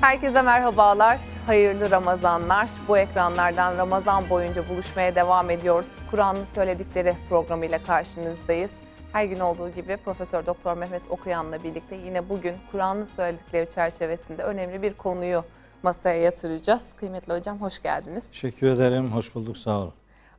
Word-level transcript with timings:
Herkese 0.00 0.42
merhabalar, 0.42 1.20
hayırlı 1.46 1.90
Ramazanlar. 1.90 2.70
Bu 2.88 2.98
ekranlardan 2.98 3.78
Ramazan 3.78 4.30
boyunca 4.30 4.68
buluşmaya 4.68 5.14
devam 5.14 5.50
ediyoruz. 5.50 5.88
Kur'an'ın 6.10 6.44
söyledikleri 6.44 7.14
programıyla 7.28 7.82
karşınızdayız. 7.82 8.76
Her 9.12 9.24
gün 9.24 9.40
olduğu 9.40 9.68
gibi 9.70 9.96
Profesör 9.96 10.46
Doktor 10.46 10.76
Mehmet 10.76 11.10
Okuyan'la 11.10 11.64
birlikte 11.64 11.96
yine 11.96 12.28
bugün 12.28 12.54
Kur'an'ın 12.72 13.04
söyledikleri 13.04 13.68
çerçevesinde 13.68 14.42
önemli 14.42 14.82
bir 14.82 14.94
konuyu 14.94 15.44
masaya 15.82 16.22
yatıracağız. 16.22 16.86
Kıymetli 16.96 17.32
hocam 17.32 17.60
hoş 17.60 17.82
geldiniz. 17.82 18.28
Teşekkür 18.30 18.68
ederim, 18.68 19.12
hoş 19.12 19.34
bulduk, 19.34 19.56
sağ 19.56 19.78
olun. 19.78 19.94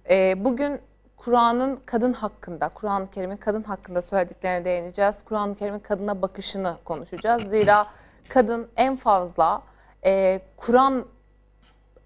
Ee, 0.09 0.35
bugün 0.37 0.81
Kur'an'ın 1.17 1.79
kadın 1.85 2.13
hakkında, 2.13 2.69
Kur'an-ı 2.69 3.07
Kerim'in 3.11 3.37
kadın 3.37 3.63
hakkında 3.63 4.01
söylediklerine 4.01 4.65
değineceğiz. 4.65 5.23
Kur'an-ı 5.25 5.55
Kerim'in 5.55 5.79
kadına 5.79 6.21
bakışını 6.21 6.77
konuşacağız. 6.85 7.43
Zira 7.43 7.85
kadın 8.29 8.69
en 8.75 8.95
fazla 8.95 9.63
e, 10.05 10.41
Kur'an 10.57 11.05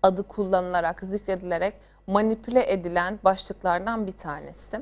adı 0.03 0.23
kullanılarak, 0.23 0.99
zikredilerek 0.99 1.73
manipüle 2.07 2.71
edilen 2.71 3.19
başlıklardan 3.23 4.07
bir 4.07 4.11
tanesi. 4.11 4.81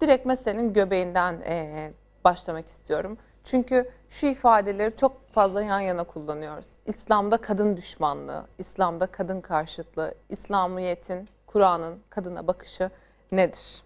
Direkt 0.00 0.26
meselenin 0.26 0.72
göbeğinden 0.72 1.40
e, 1.40 1.90
başlamak 2.24 2.66
istiyorum. 2.66 3.18
Çünkü 3.44 3.90
şu 4.08 4.26
ifadeleri 4.26 4.96
çok 4.96 5.32
fazla 5.32 5.62
yan 5.62 5.80
yana 5.80 6.04
kullanıyoruz. 6.04 6.68
İslam'da 6.86 7.36
kadın 7.36 7.76
düşmanlığı, 7.76 8.46
İslam'da 8.58 9.06
kadın 9.06 9.40
karşıtlığı, 9.40 10.14
İslamiyet'in, 10.28 11.28
Kur'an'ın 11.46 11.98
kadına 12.10 12.46
bakışı 12.46 12.90
nedir? 13.32 13.82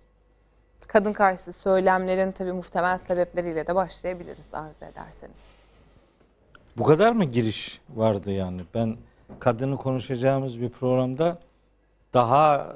Kadın 0.87 1.13
karşıtı 1.13 1.53
söylemlerin 1.53 2.33
tabii 2.33 2.53
muhtemel 2.53 2.99
sebepleriyle 2.99 3.67
de 3.67 3.75
başlayabiliriz 3.75 4.55
arzu 4.55 4.85
ederseniz. 4.85 5.56
Bu 6.79 6.85
kadar 6.85 7.13
mı 7.13 7.25
giriş 7.25 7.81
vardı 7.95 8.31
yani? 8.31 8.61
Ben 8.75 8.97
kadını 9.39 9.77
konuşacağımız 9.77 10.61
bir 10.61 10.69
programda 10.69 11.39
daha 12.15 12.67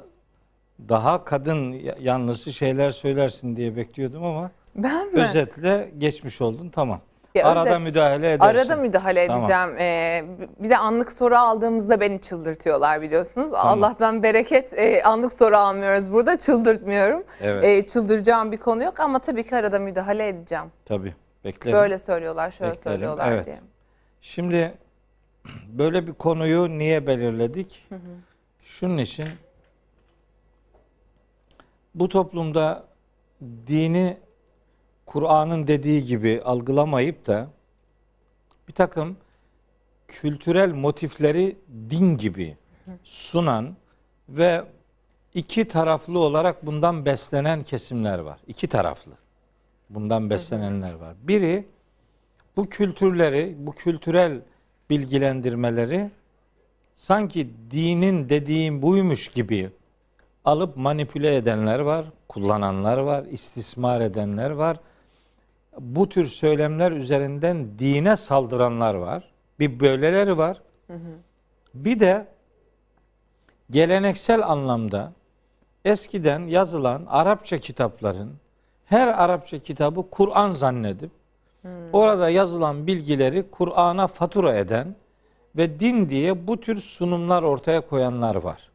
daha 0.89 1.25
kadın 1.25 1.73
yanlısı 2.01 2.53
şeyler 2.53 2.91
söylersin 2.91 3.57
diye 3.57 3.77
bekliyordum 3.77 4.25
ama 4.25 4.51
Ben 4.77 5.13
mi? 5.15 5.23
özetle 5.23 5.91
geçmiş 5.99 6.41
oldun 6.41 6.69
tamam. 6.69 7.01
Ya 7.35 7.47
Arada 7.47 7.71
özet- 7.71 7.83
müdahale 7.83 8.33
edersin. 8.33 8.59
Arada 8.59 8.77
müdahale 8.77 9.27
Tamam. 9.27 9.43
edeceğim. 9.43 9.77
Ee, 9.79 10.25
bir 10.59 10.71
de 10.71 10.77
anlık 10.77 11.13
soru 11.13 11.37
aldığımızda 11.37 12.01
beni 12.01 12.21
çıldırtıyorlar 12.21 13.03
biliyorsunuz. 13.03 13.53
Allah'tan 13.55 14.23
bereket 14.23 14.79
e, 14.79 15.03
anlık 15.03 15.33
soru 15.33 15.57
almıyoruz 15.57 16.13
burada 16.13 16.39
çıldırtmıyorum. 16.39 17.23
Evet. 17.41 17.65
E, 17.65 17.87
çıldıracağım 17.87 18.53
bir 18.53 18.57
konu 18.57 18.85
yok 18.85 19.01
ama 19.01 19.19
tabii 19.19 19.45
ki 19.47 19.57
arada 19.57 19.79
müdahale 19.79 20.29
edeceğim. 20.29 20.65
Tabii. 20.85 21.15
Beklerim. 21.45 21.79
Böyle 21.79 21.99
söylüyorlar, 21.99 22.51
şöyle 22.51 22.71
Beklerim, 22.73 22.93
söylüyorlar 22.97 23.33
evet. 23.33 23.47
diye. 23.47 23.59
Şimdi 24.21 24.75
böyle 25.69 26.07
bir 26.07 26.13
konuyu 26.13 26.79
niye 26.79 27.07
belirledik? 27.07 27.87
Şunun 28.63 28.99
için 28.99 29.29
bu 31.95 32.09
toplumda 32.09 32.87
dini 33.67 34.19
Kur'an'ın 35.07 35.67
dediği 35.67 36.05
gibi 36.05 36.41
algılamayıp 36.45 37.27
da 37.27 37.49
bir 38.69 38.73
takım 38.73 39.17
kültürel 40.09 40.73
motifleri 40.73 41.57
din 41.91 42.17
gibi 42.17 42.57
sunan 43.05 43.77
ve 44.29 44.65
iki 45.35 45.69
taraflı 45.69 46.19
olarak 46.19 46.67
bundan 46.67 47.05
beslenen 47.05 47.63
kesimler 47.63 48.19
var. 48.19 48.41
İki 48.47 48.67
taraflı. 48.67 49.13
Bundan 49.91 50.31
beslenenler 50.31 50.95
var. 50.95 51.17
Biri 51.23 51.67
bu 52.57 52.69
kültürleri, 52.69 53.55
bu 53.59 53.73
kültürel 53.73 54.41
bilgilendirmeleri 54.91 56.11
sanki 56.97 57.51
dinin 57.71 58.29
dediğim 58.29 58.83
buymuş 58.83 59.29
gibi 59.29 59.71
alıp 60.45 60.77
manipüle 60.77 61.37
edenler 61.37 61.79
var, 61.79 62.05
kullananlar 62.29 62.99
var, 62.99 63.25
istismar 63.25 64.01
edenler 64.01 64.51
var. 64.51 64.77
Bu 65.79 66.09
tür 66.09 66.25
söylemler 66.25 66.93
üzerinden 66.93 67.79
dine 67.79 68.17
saldıranlar 68.17 68.95
var. 68.95 69.31
Bir 69.59 69.81
böyleleri 69.81 70.39
var. 70.39 70.63
Bir 71.75 72.01
de 72.01 72.27
geleneksel 73.71 74.47
anlamda 74.47 75.13
eskiden 75.85 76.47
yazılan 76.47 77.07
Arapça 77.09 77.59
kitapların 77.59 78.33
her 78.87 79.09
Arapça 79.09 79.59
kitabı 79.59 80.11
Kur'an 80.11 80.51
zannedip 80.51 81.11
orada 81.93 82.31
yazılan 82.31 82.87
bilgileri 82.87 83.51
Kur'an'a 83.51 84.07
fatura 84.07 84.57
eden 84.57 84.95
ve 85.57 85.81
din 85.81 86.11
diye 86.11 86.47
bu 86.47 86.61
tür 86.61 86.77
sunumlar 86.77 87.43
ortaya 87.43 87.81
koyanlar 87.81 88.35
var. 88.35 88.71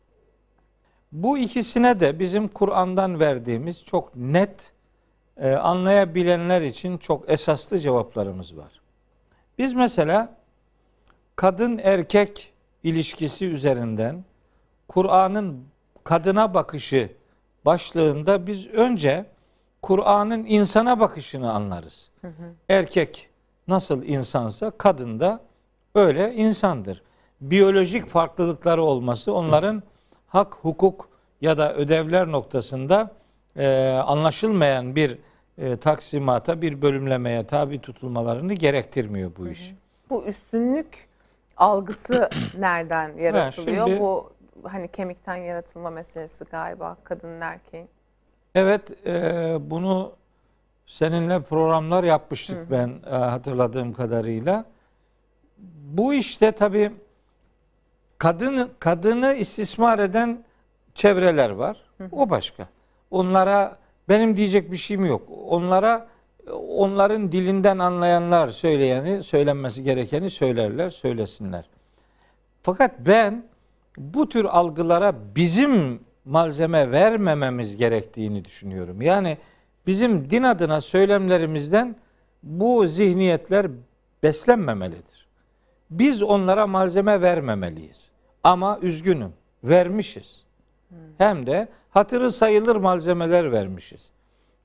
Bu 1.12 1.38
ikisine 1.38 2.00
de 2.00 2.19
bizim 2.19 2.47
Kur'an'dan 2.47 3.19
verdiğimiz 3.19 3.84
çok 3.84 4.16
net, 4.16 4.72
e, 5.38 5.51
anlayabilenler 5.51 6.62
için 6.62 6.97
çok 6.97 7.29
esaslı 7.29 7.79
cevaplarımız 7.79 8.57
var. 8.57 8.81
Biz 9.57 9.73
mesela 9.73 10.38
kadın 11.35 11.78
erkek 11.84 12.53
ilişkisi 12.84 13.46
üzerinden 13.46 14.23
Kur'an'ın 14.88 15.66
kadına 16.03 16.53
bakışı 16.53 17.09
başlığında 17.66 18.47
biz 18.47 18.67
önce 18.67 19.25
Kur'an'ın 19.85 20.46
insana 20.46 21.00
bakışını 21.00 21.53
anlarız. 21.53 22.09
Erkek 22.69 23.29
nasıl 23.68 24.03
insansa 24.03 24.72
kadın 24.72 25.19
da 25.19 25.40
öyle 25.96 26.34
insandır. 26.34 27.01
Biyolojik 27.41 28.07
farklılıkları 28.07 28.84
olması 28.84 29.34
onların 29.34 29.84
hak, 30.28 30.53
hukuk 30.56 31.09
ya 31.41 31.57
da 31.57 31.73
ödevler 31.75 32.28
noktasında 32.28 33.12
e, 33.57 33.88
anlaşılmayan 34.06 34.96
bir 34.96 35.18
e, 35.57 35.78
taksimata, 35.78 36.62
bir 36.62 36.81
bölümlemeye 36.81 37.47
tabi 37.47 37.81
tutulmalarını 37.81 38.53
gerektirmiyor 38.53 39.31
bu 39.38 39.47
iş. 39.47 39.73
Bu 40.09 40.25
üstünlük 40.25 41.07
algısı 41.57 42.29
nereden 42.57 43.17
yaratılıyor? 43.17 43.88
şimdi- 43.88 44.00
Bu 44.00 44.31
hani 44.63 44.88
kemikten 44.88 45.35
yaratılma 45.35 45.90
meselesi 45.90 46.44
galiba 46.44 46.97
kadının 47.03 47.41
erkeğin. 47.41 47.95
Evet, 48.56 49.08
e, 49.08 49.58
bunu 49.60 50.12
seninle 50.86 51.40
programlar 51.42 52.04
yapmıştık 52.04 52.72
ben 52.72 52.94
e, 53.06 53.10
hatırladığım 53.10 53.94
kadarıyla. 53.94 54.66
Bu 55.84 56.14
işte 56.14 56.52
tabii 56.52 56.92
kadını 58.18 58.70
kadını 58.80 59.34
istismar 59.34 60.00
eden 60.00 60.44
çevreler 60.94 61.50
var. 61.50 61.78
O 62.12 62.30
başka. 62.30 62.68
Onlara 63.12 63.78
benim 64.10 64.38
diyecek 64.38 64.72
bir 64.72 64.78
şeyim 64.78 65.06
yok. 65.06 65.22
Onlara 65.48 66.08
onların 66.54 67.32
dilinden 67.32 67.80
anlayanlar 67.80 68.50
söyleyeni, 68.50 69.24
söylenmesi 69.24 69.84
gerekeni 69.84 70.30
söylerler, 70.30 70.90
söylesinler. 70.90 71.70
Fakat 72.64 72.92
ben 73.00 73.44
bu 73.98 74.30
tür 74.30 74.46
algılara 74.46 75.16
bizim 75.36 76.05
malzeme 76.25 76.91
vermememiz 76.91 77.78
gerektiğini 77.78 78.46
düşünüyorum. 78.46 79.02
Yani 79.02 79.38
bizim 79.88 80.30
din 80.30 80.44
adına 80.44 80.81
söylemlerimizden 80.81 81.96
bu 82.44 82.88
zihniyetler 82.88 83.68
beslenmemelidir. 84.24 85.28
Biz 85.90 86.24
onlara 86.24 86.68
malzeme 86.68 87.22
vermemeliyiz. 87.22 88.09
Ama 88.44 88.80
üzgünüm, 88.81 89.34
vermişiz. 89.64 90.46
Hem 91.18 91.46
de 91.47 91.68
hatırı 91.90 92.31
sayılır 92.31 92.75
malzemeler 92.75 93.52
vermişiz. 93.52 94.12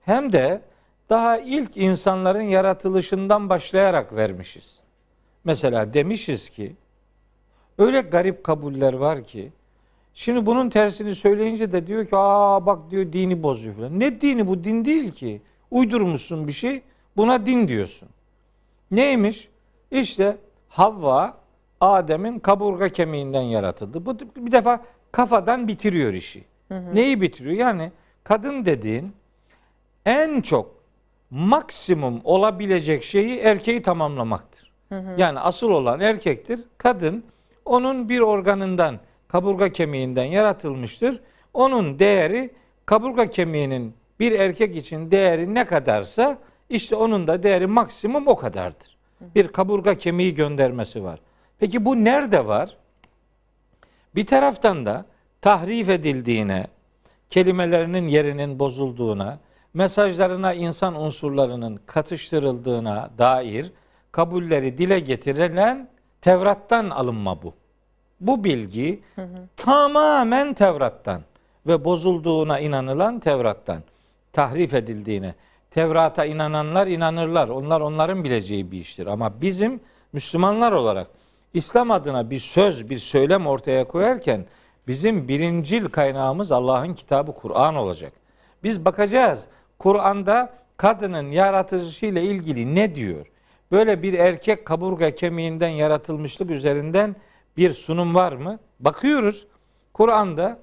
Hem 0.04 0.32
de 0.32 0.62
daha 1.10 1.38
ilk 1.38 1.76
insanların 1.76 2.42
yaratılışından 2.42 3.48
başlayarak 3.48 4.16
vermişiz. 4.16 4.80
Mesela 5.44 5.94
demişiz 5.94 6.50
ki 6.50 6.76
öyle 7.78 8.00
garip 8.00 8.44
kabuller 8.44 8.92
var 8.92 9.24
ki 9.24 9.52
şimdi 10.20 10.46
bunun 10.46 10.68
tersini 10.70 11.14
söyleyince 11.14 11.72
de 11.72 11.86
diyor 11.86 12.06
ki 12.06 12.16
aa 12.16 12.66
bak 12.66 12.90
diyor 12.90 13.12
dini 13.12 13.42
bozuyor 13.42 13.74
falan. 13.74 14.00
Ne 14.00 14.20
dini 14.20 14.46
bu 14.46 14.64
din 14.64 14.84
değil 14.84 15.12
ki. 15.12 15.42
Uydurmuşsun 15.70 16.48
bir 16.48 16.52
şey 16.52 16.82
buna 17.16 17.46
din 17.46 17.68
diyorsun. 17.68 18.08
Neymiş? 18.90 19.48
İşte 19.90 20.36
Havva 20.68 21.36
Adem'in 21.80 22.38
kaburga 22.38 22.88
kemiğinden 22.88 23.42
yaratıldı. 23.42 24.06
Bu 24.06 24.18
bir 24.36 24.52
defa 24.52 24.80
kafadan 25.12 25.68
bitiriyor 25.68 26.12
işi. 26.12 26.44
Neyi 26.94 27.20
bitiriyor? 27.20 27.56
Yani 27.56 27.92
kadın 28.24 28.66
dediğin 28.66 29.12
en 30.06 30.40
çok 30.40 30.74
maksimum 31.30 32.20
olabilecek 32.24 33.04
şeyi 33.04 33.38
erkeği 33.38 33.82
tamamlamaktır. 33.82 34.72
Yani 35.16 35.38
asıl 35.38 35.70
olan 35.70 36.00
erkektir. 36.00 36.60
Kadın 36.78 37.24
onun 37.64 38.08
bir 38.08 38.20
organından, 38.20 38.98
kaburga 39.32 39.68
kemiğinden 39.68 40.24
yaratılmıştır. 40.24 41.20
Onun 41.54 41.98
değeri 41.98 42.50
kaburga 42.86 43.30
kemiğinin 43.30 43.94
bir 44.20 44.32
erkek 44.32 44.76
için 44.76 45.10
değeri 45.10 45.54
ne 45.54 45.64
kadarsa 45.64 46.38
işte 46.68 46.96
onun 46.96 47.26
da 47.26 47.42
değeri 47.42 47.66
maksimum 47.66 48.26
o 48.26 48.36
kadardır. 48.36 48.96
Bir 49.34 49.48
kaburga 49.48 49.98
kemiği 49.98 50.34
göndermesi 50.34 51.04
var. 51.04 51.20
Peki 51.58 51.84
bu 51.84 52.04
nerede 52.04 52.46
var? 52.46 52.76
Bir 54.14 54.26
taraftan 54.26 54.86
da 54.86 55.06
tahrif 55.40 55.88
edildiğine, 55.88 56.66
kelimelerinin 57.30 58.08
yerinin 58.08 58.58
bozulduğuna, 58.58 59.38
mesajlarına 59.74 60.54
insan 60.54 61.00
unsurlarının 61.00 61.80
katıştırıldığına 61.86 63.10
dair 63.18 63.72
kabulleri 64.12 64.78
dile 64.78 65.00
getirilen 65.00 65.88
Tevrat'tan 66.20 66.90
alınma 66.90 67.42
bu. 67.42 67.59
Bu 68.20 68.44
bilgi 68.44 69.00
hı 69.14 69.22
hı. 69.22 69.48
tamamen 69.56 70.54
Tevrat'tan 70.54 71.22
ve 71.66 71.84
bozulduğuna 71.84 72.60
inanılan 72.60 73.20
Tevrat'tan, 73.20 73.82
tahrif 74.32 74.74
edildiğine. 74.74 75.34
Tevrat'a 75.70 76.24
inananlar 76.24 76.86
inanırlar. 76.86 77.48
Onlar 77.48 77.80
onların 77.80 78.24
bileceği 78.24 78.70
bir 78.70 78.78
iştir. 78.78 79.06
Ama 79.06 79.40
bizim 79.40 79.80
Müslümanlar 80.12 80.72
olarak 80.72 81.06
İslam 81.54 81.90
adına 81.90 82.30
bir 82.30 82.38
söz, 82.38 82.90
bir 82.90 82.98
söylem 82.98 83.46
ortaya 83.46 83.88
koyarken 83.88 84.46
bizim 84.86 85.28
birincil 85.28 85.84
kaynağımız 85.84 86.52
Allah'ın 86.52 86.94
kitabı 86.94 87.34
Kur'an 87.34 87.76
olacak. 87.76 88.12
Biz 88.62 88.84
bakacağız 88.84 89.44
Kur'an'da 89.78 90.52
kadının 90.76 91.30
yaratıcısı 91.30 92.06
ile 92.06 92.22
ilgili 92.22 92.74
ne 92.74 92.94
diyor? 92.94 93.26
Böyle 93.72 94.02
bir 94.02 94.14
erkek 94.14 94.64
kaburga 94.64 95.14
kemiğinden 95.14 95.68
yaratılmışlık 95.68 96.50
üzerinden 96.50 97.16
bir 97.60 97.72
sunum 97.72 98.14
var 98.14 98.32
mı? 98.32 98.58
Bakıyoruz. 98.80 99.46
Kur'an'da 99.94 100.58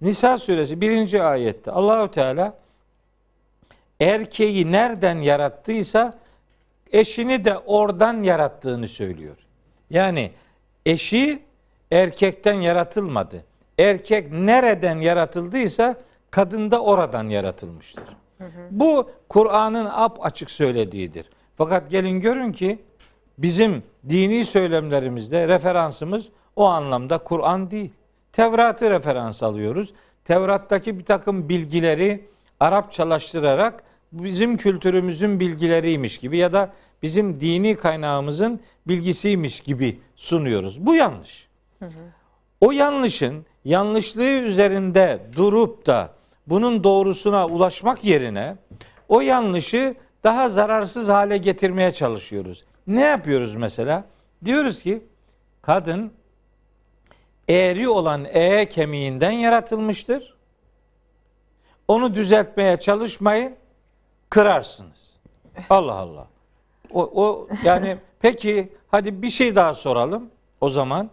Nisa 0.00 0.38
suresi 0.38 0.80
birinci 0.80 1.22
ayette 1.22 1.70
Allahu 1.70 2.10
Teala 2.10 2.58
erkeği 4.00 4.72
nereden 4.72 5.18
yarattıysa 5.18 6.12
eşini 6.92 7.44
de 7.44 7.58
oradan 7.58 8.22
yarattığını 8.22 8.88
söylüyor. 8.88 9.36
Yani 9.90 10.32
eşi 10.86 11.42
erkekten 11.90 12.60
yaratılmadı. 12.60 13.44
Erkek 13.78 14.32
nereden 14.32 15.00
yaratıldıysa 15.00 15.96
kadın 16.30 16.70
da 16.70 16.82
oradan 16.82 17.28
yaratılmıştır. 17.28 18.04
Hı 18.38 18.44
hı. 18.44 18.68
Bu 18.70 19.10
Kur'an'ın 19.28 19.86
ap 19.86 20.26
açık 20.26 20.50
söylediğidir. 20.50 21.30
Fakat 21.56 21.90
gelin 21.90 22.20
görün 22.20 22.52
ki 22.52 22.78
bizim 23.42 23.82
dini 24.08 24.44
söylemlerimizde 24.44 25.48
referansımız 25.48 26.28
o 26.56 26.64
anlamda 26.64 27.18
Kur'an 27.18 27.70
değil. 27.70 27.90
Tevrat'ı 28.32 28.90
referans 28.90 29.42
alıyoruz. 29.42 29.92
Tevrat'taki 30.24 30.98
bir 30.98 31.04
takım 31.04 31.48
bilgileri 31.48 32.30
Arapçalaştırarak 32.60 33.82
bizim 34.12 34.56
kültürümüzün 34.56 35.40
bilgileriymiş 35.40 36.18
gibi 36.18 36.38
ya 36.38 36.52
da 36.52 36.72
bizim 37.02 37.40
dini 37.40 37.76
kaynağımızın 37.76 38.60
bilgisiymiş 38.88 39.60
gibi 39.60 40.00
sunuyoruz. 40.16 40.86
Bu 40.86 40.94
yanlış. 40.94 41.48
Hı 41.78 41.84
hı. 41.84 41.90
O 42.60 42.72
yanlışın 42.72 43.46
yanlışlığı 43.64 44.38
üzerinde 44.38 45.20
durup 45.36 45.86
da 45.86 46.12
bunun 46.46 46.84
doğrusuna 46.84 47.46
ulaşmak 47.46 48.04
yerine 48.04 48.56
o 49.08 49.20
yanlışı 49.20 49.94
daha 50.24 50.48
zararsız 50.48 51.08
hale 51.08 51.38
getirmeye 51.38 51.92
çalışıyoruz. 51.92 52.64
Ne 52.90 53.00
yapıyoruz 53.00 53.54
mesela? 53.54 54.04
Diyoruz 54.44 54.82
ki 54.82 55.02
kadın 55.62 56.12
eğri 57.48 57.88
olan 57.88 58.24
e 58.24 58.68
kemiğinden 58.68 59.30
yaratılmıştır. 59.30 60.34
Onu 61.88 62.14
düzeltmeye 62.14 62.76
çalışmayın, 62.76 63.54
kırarsınız. 64.30 65.16
Allah 65.70 65.94
Allah. 65.94 66.26
O, 66.92 67.10
o 67.24 67.48
yani 67.64 67.96
peki 68.20 68.72
hadi 68.90 69.22
bir 69.22 69.28
şey 69.28 69.56
daha 69.56 69.74
soralım 69.74 70.30
o 70.60 70.68
zaman. 70.68 71.10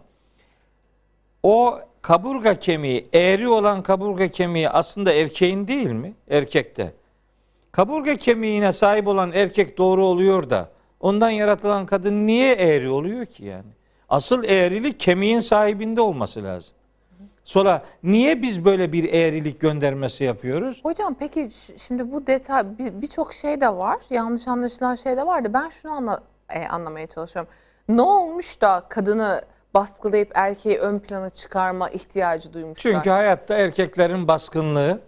O 1.42 1.80
kaburga 2.02 2.58
kemiği, 2.58 3.08
eğri 3.12 3.48
olan 3.48 3.82
kaburga 3.82 4.28
kemiği 4.28 4.70
aslında 4.70 5.12
erkeğin 5.12 5.68
değil 5.68 5.90
mi? 5.90 6.14
Erkekte. 6.30 6.94
Kaburga 7.72 8.16
kemiğine 8.16 8.72
sahip 8.72 9.06
olan 9.06 9.32
erkek 9.32 9.78
doğru 9.78 10.04
oluyor 10.04 10.50
da 10.50 10.77
ondan 11.00 11.30
yaratılan 11.30 11.86
kadın 11.86 12.26
niye 12.26 12.54
eğri 12.54 12.90
oluyor 12.90 13.26
ki 13.26 13.44
yani? 13.44 13.70
Asıl 14.08 14.44
eğrilik 14.44 15.00
kemiğin 15.00 15.40
sahibinde 15.40 16.00
olması 16.00 16.44
lazım. 16.44 16.74
Sonra 17.44 17.82
niye 18.02 18.42
biz 18.42 18.64
böyle 18.64 18.92
bir 18.92 19.12
eğrilik 19.12 19.60
göndermesi 19.60 20.24
yapıyoruz? 20.24 20.80
Hocam 20.82 21.16
peki 21.18 21.48
şimdi 21.86 22.12
bu 22.12 22.26
detay 22.26 22.64
birçok 22.78 23.30
bir 23.30 23.34
şey 23.34 23.60
de 23.60 23.68
var. 23.68 23.98
Yanlış 24.10 24.48
anlaşılan 24.48 24.94
şey 24.94 25.16
de 25.16 25.26
vardı. 25.26 25.50
Ben 25.52 25.68
şunu 25.68 25.92
anla, 25.92 26.22
e, 26.50 26.66
anlamaya 26.66 27.06
çalışıyorum. 27.06 27.52
Ne 27.88 28.02
olmuş 28.02 28.60
da 28.60 28.86
kadını 28.88 29.42
baskılayıp 29.74 30.30
erkeği 30.34 30.78
ön 30.78 30.98
plana 30.98 31.30
çıkarma 31.30 31.88
ihtiyacı 31.90 32.52
duymuşlar? 32.52 32.92
Çünkü 32.92 33.10
hayatta 33.10 33.54
erkeklerin 33.54 34.28
baskınlığı, 34.28 35.00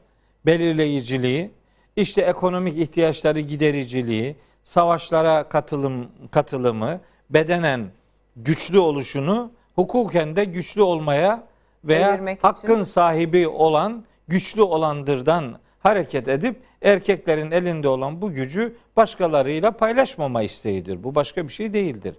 belirleyiciliği, 0.46 1.50
işte 1.96 2.20
ekonomik 2.20 2.78
ihtiyaçları 2.78 3.40
gidericiliği, 3.40 4.36
savaşlara 4.64 5.48
katılım 5.48 6.08
katılımı, 6.30 7.00
bedenen 7.30 7.90
güçlü 8.36 8.78
oluşunu 8.78 9.52
hukuken 9.74 10.36
de 10.36 10.44
güçlü 10.44 10.82
olmaya 10.82 11.42
veya 11.84 12.10
Evirmek 12.10 12.44
hakkın 12.44 12.72
için. 12.72 12.82
sahibi 12.82 13.48
olan 13.48 14.04
güçlü 14.28 14.62
olandırdan 14.62 15.58
hareket 15.80 16.28
edip 16.28 16.56
erkeklerin 16.82 17.50
elinde 17.50 17.88
olan 17.88 18.22
bu 18.22 18.32
gücü 18.32 18.76
başkalarıyla 18.96 19.70
paylaşmama 19.70 20.42
isteğidir. 20.42 21.04
Bu 21.04 21.14
başka 21.14 21.48
bir 21.48 21.52
şey 21.52 21.72
değildir. 21.72 22.14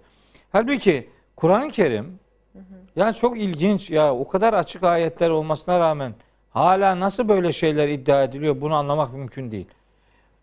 Halbuki 0.52 1.08
Kur'an-ı 1.36 1.70
Kerim 1.70 2.18
hı 2.52 2.58
hı. 2.58 2.62
yani 2.96 3.14
çok 3.14 3.38
ilginç 3.38 3.90
ya 3.90 4.14
o 4.14 4.28
kadar 4.28 4.54
açık 4.54 4.84
ayetler 4.84 5.30
olmasına 5.30 5.78
rağmen 5.78 6.14
hala 6.50 7.00
nasıl 7.00 7.28
böyle 7.28 7.52
şeyler 7.52 7.88
iddia 7.88 8.22
ediliyor 8.22 8.60
bunu 8.60 8.74
anlamak 8.74 9.12
mümkün 9.12 9.50
değil. 9.50 9.66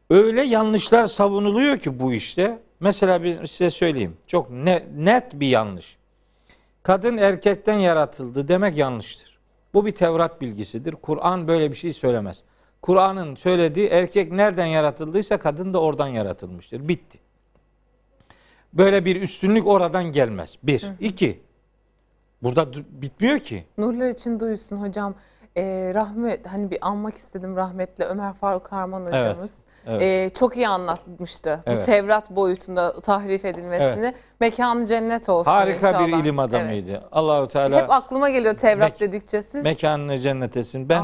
Öyle 0.10 0.42
yanlışlar 0.42 1.06
savunuluyor 1.06 1.78
ki 1.78 2.00
bu 2.00 2.14
işte. 2.14 2.60
Mesela 2.80 3.24
bir 3.24 3.48
size 3.48 3.70
söyleyeyim. 3.70 4.18
Çok 4.28 4.50
ne, 4.50 4.88
net 4.96 5.40
bir 5.40 5.48
yanlış. 5.48 5.98
Kadın 6.84 7.18
erkekten 7.18 7.78
yaratıldı 7.78 8.48
demek 8.48 8.78
yanlıştır. 8.78 9.40
Bu 9.74 9.86
bir 9.86 9.92
Tevrat 9.92 10.42
bilgisidir. 10.42 10.96
Kur'an 10.96 11.48
böyle 11.48 11.72
bir 11.72 11.76
şey 11.76 11.94
söylemez. 11.94 12.44
Kur'an'ın 12.82 13.36
söylediği 13.36 13.88
erkek 13.88 14.32
nereden 14.32 14.66
yaratıldıysa 14.66 15.38
kadın 15.38 15.74
da 15.74 15.82
oradan 15.82 16.08
yaratılmıştır. 16.08 16.88
Bitti. 16.88 17.20
Böyle 18.74 19.06
bir 19.06 19.22
üstünlük 19.22 19.68
oradan 19.68 20.04
gelmez. 20.04 20.58
Bir. 20.64 20.84
Hı. 20.84 20.94
iki. 21.00 21.42
Burada 22.44 22.74
bitmiyor 22.74 23.40
ki. 23.40 23.66
Nurlar 23.78 24.10
için 24.10 24.40
duysun 24.40 24.78
hocam. 24.78 25.16
Ee, 25.58 25.92
rahmet 25.96 26.48
hani 26.48 26.72
bir 26.72 26.78
anmak 26.82 27.16
istedim 27.16 27.56
rahmetli 27.56 28.04
Ömer 28.04 28.34
Faruk 28.34 28.72
Harman 28.72 29.06
hocamız. 29.06 29.40
Evet. 29.40 29.69
Evet. 29.88 30.02
Ee, 30.02 30.30
çok 30.40 30.58
iyi 30.58 30.68
anlatmıştı. 30.68 31.64
Evet. 31.66 31.78
Bu 31.78 31.82
Tevrat 31.82 32.30
boyutunda 32.30 33.00
tahrif 33.00 33.46
edilmesini. 33.46 34.06
Evet. 34.06 34.16
Mekanı 34.40 34.86
cennet 34.86 35.30
olsun 35.30 35.52
Harika 35.52 35.90
inşallah. 35.90 36.08
bir 36.08 36.14
ilim 36.14 36.40
adamıydı. 36.40 36.92
Evet. 36.92 37.04
Allahu 37.12 37.48
Teala 37.48 37.82
Hep 37.82 37.92
aklıma 37.92 38.30
geliyor 38.30 38.56
Tevrat 38.58 38.92
me- 38.92 39.00
dedikçe 39.00 39.42
siz. 39.42 39.64
Mekanını 39.64 40.18
cennet 40.18 40.58
etsin. 40.58 40.90
Ben 40.90 41.04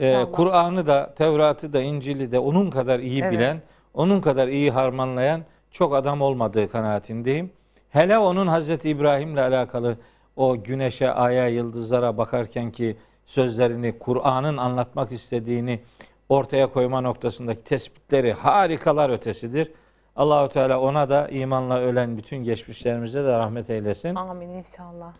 e, 0.00 0.26
Kur'an'ı 0.32 0.86
da, 0.86 1.14
Tevrat'ı 1.14 1.72
da, 1.72 1.80
İncil'i 1.80 2.32
de 2.32 2.38
onun 2.38 2.70
kadar 2.70 2.98
iyi 2.98 3.22
evet. 3.22 3.32
bilen, 3.32 3.62
onun 3.94 4.20
kadar 4.20 4.48
iyi 4.48 4.70
harmanlayan 4.70 5.40
çok 5.70 5.94
adam 5.94 6.22
olmadığı 6.22 6.70
kanaatindeyim. 6.70 7.50
Hele 7.90 8.18
onun 8.18 8.46
Hazreti 8.46 8.90
İbrahim'le 8.90 9.36
alakalı 9.36 9.96
o 10.36 10.62
güneşe, 10.62 11.10
aya, 11.10 11.48
yıldızlara 11.48 12.18
bakarken 12.18 12.70
ki 12.70 12.96
sözlerini, 13.26 13.98
Kur'an'ın 13.98 14.56
anlatmak 14.56 15.12
istediğini 15.12 15.80
ortaya 16.28 16.66
koyma 16.66 17.00
noktasındaki 17.00 17.64
tespitleri 17.64 18.32
harikalar 18.32 19.10
ötesidir. 19.10 19.72
Allahu 20.16 20.48
Teala 20.48 20.80
ona 20.80 21.08
da 21.08 21.28
imanla 21.28 21.78
ölen 21.80 22.16
bütün 22.16 22.36
geçmişlerimize 22.36 23.24
de 23.24 23.38
rahmet 23.38 23.70
eylesin. 23.70 24.14
Amin 24.14 24.48
inşallah. 24.48 25.12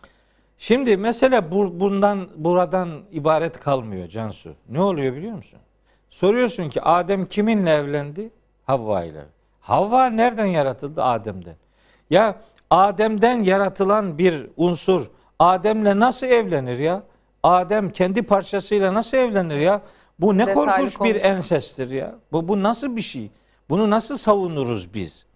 Şimdi 0.58 0.96
mesele 0.96 1.50
bu, 1.50 1.80
bundan 1.80 2.28
buradan 2.36 3.00
ibaret 3.12 3.60
kalmıyor 3.60 4.08
Cansu. 4.08 4.54
Ne 4.68 4.82
oluyor 4.82 5.14
biliyor 5.16 5.36
musun? 5.36 5.58
Soruyorsun 6.10 6.70
ki 6.70 6.82
Adem 6.82 7.26
kiminle 7.26 7.70
evlendi? 7.70 8.30
Havva 8.64 9.04
ile. 9.04 9.25
Havva 9.60 10.06
nereden 10.06 10.46
yaratıldı? 10.46 11.02
Adem'den. 11.02 11.56
Ya 12.10 12.36
Adem'den 12.70 13.42
yaratılan 13.42 14.18
bir 14.18 14.46
unsur 14.56 15.10
Adem'le 15.38 16.00
nasıl 16.00 16.26
evlenir 16.26 16.78
ya? 16.78 17.02
Adem 17.42 17.90
kendi 17.90 18.22
parçasıyla 18.22 18.94
nasıl 18.94 19.16
evlenir 19.16 19.56
ya? 19.56 19.82
Bu 20.18 20.38
ne 20.38 20.46
Detaylı 20.46 20.66
korkunç 20.66 21.00
bir 21.00 21.23
ensestir 21.25 21.90
ya. 21.90 22.14
Bu, 22.32 22.49
bu 22.49 22.62
nasıl 22.62 22.96
bir 22.96 23.02
şey? 23.02 23.30
Bunu 23.70 23.90
nasıl 23.90 24.16
savunuruz 24.16 24.94
biz? 24.94 25.26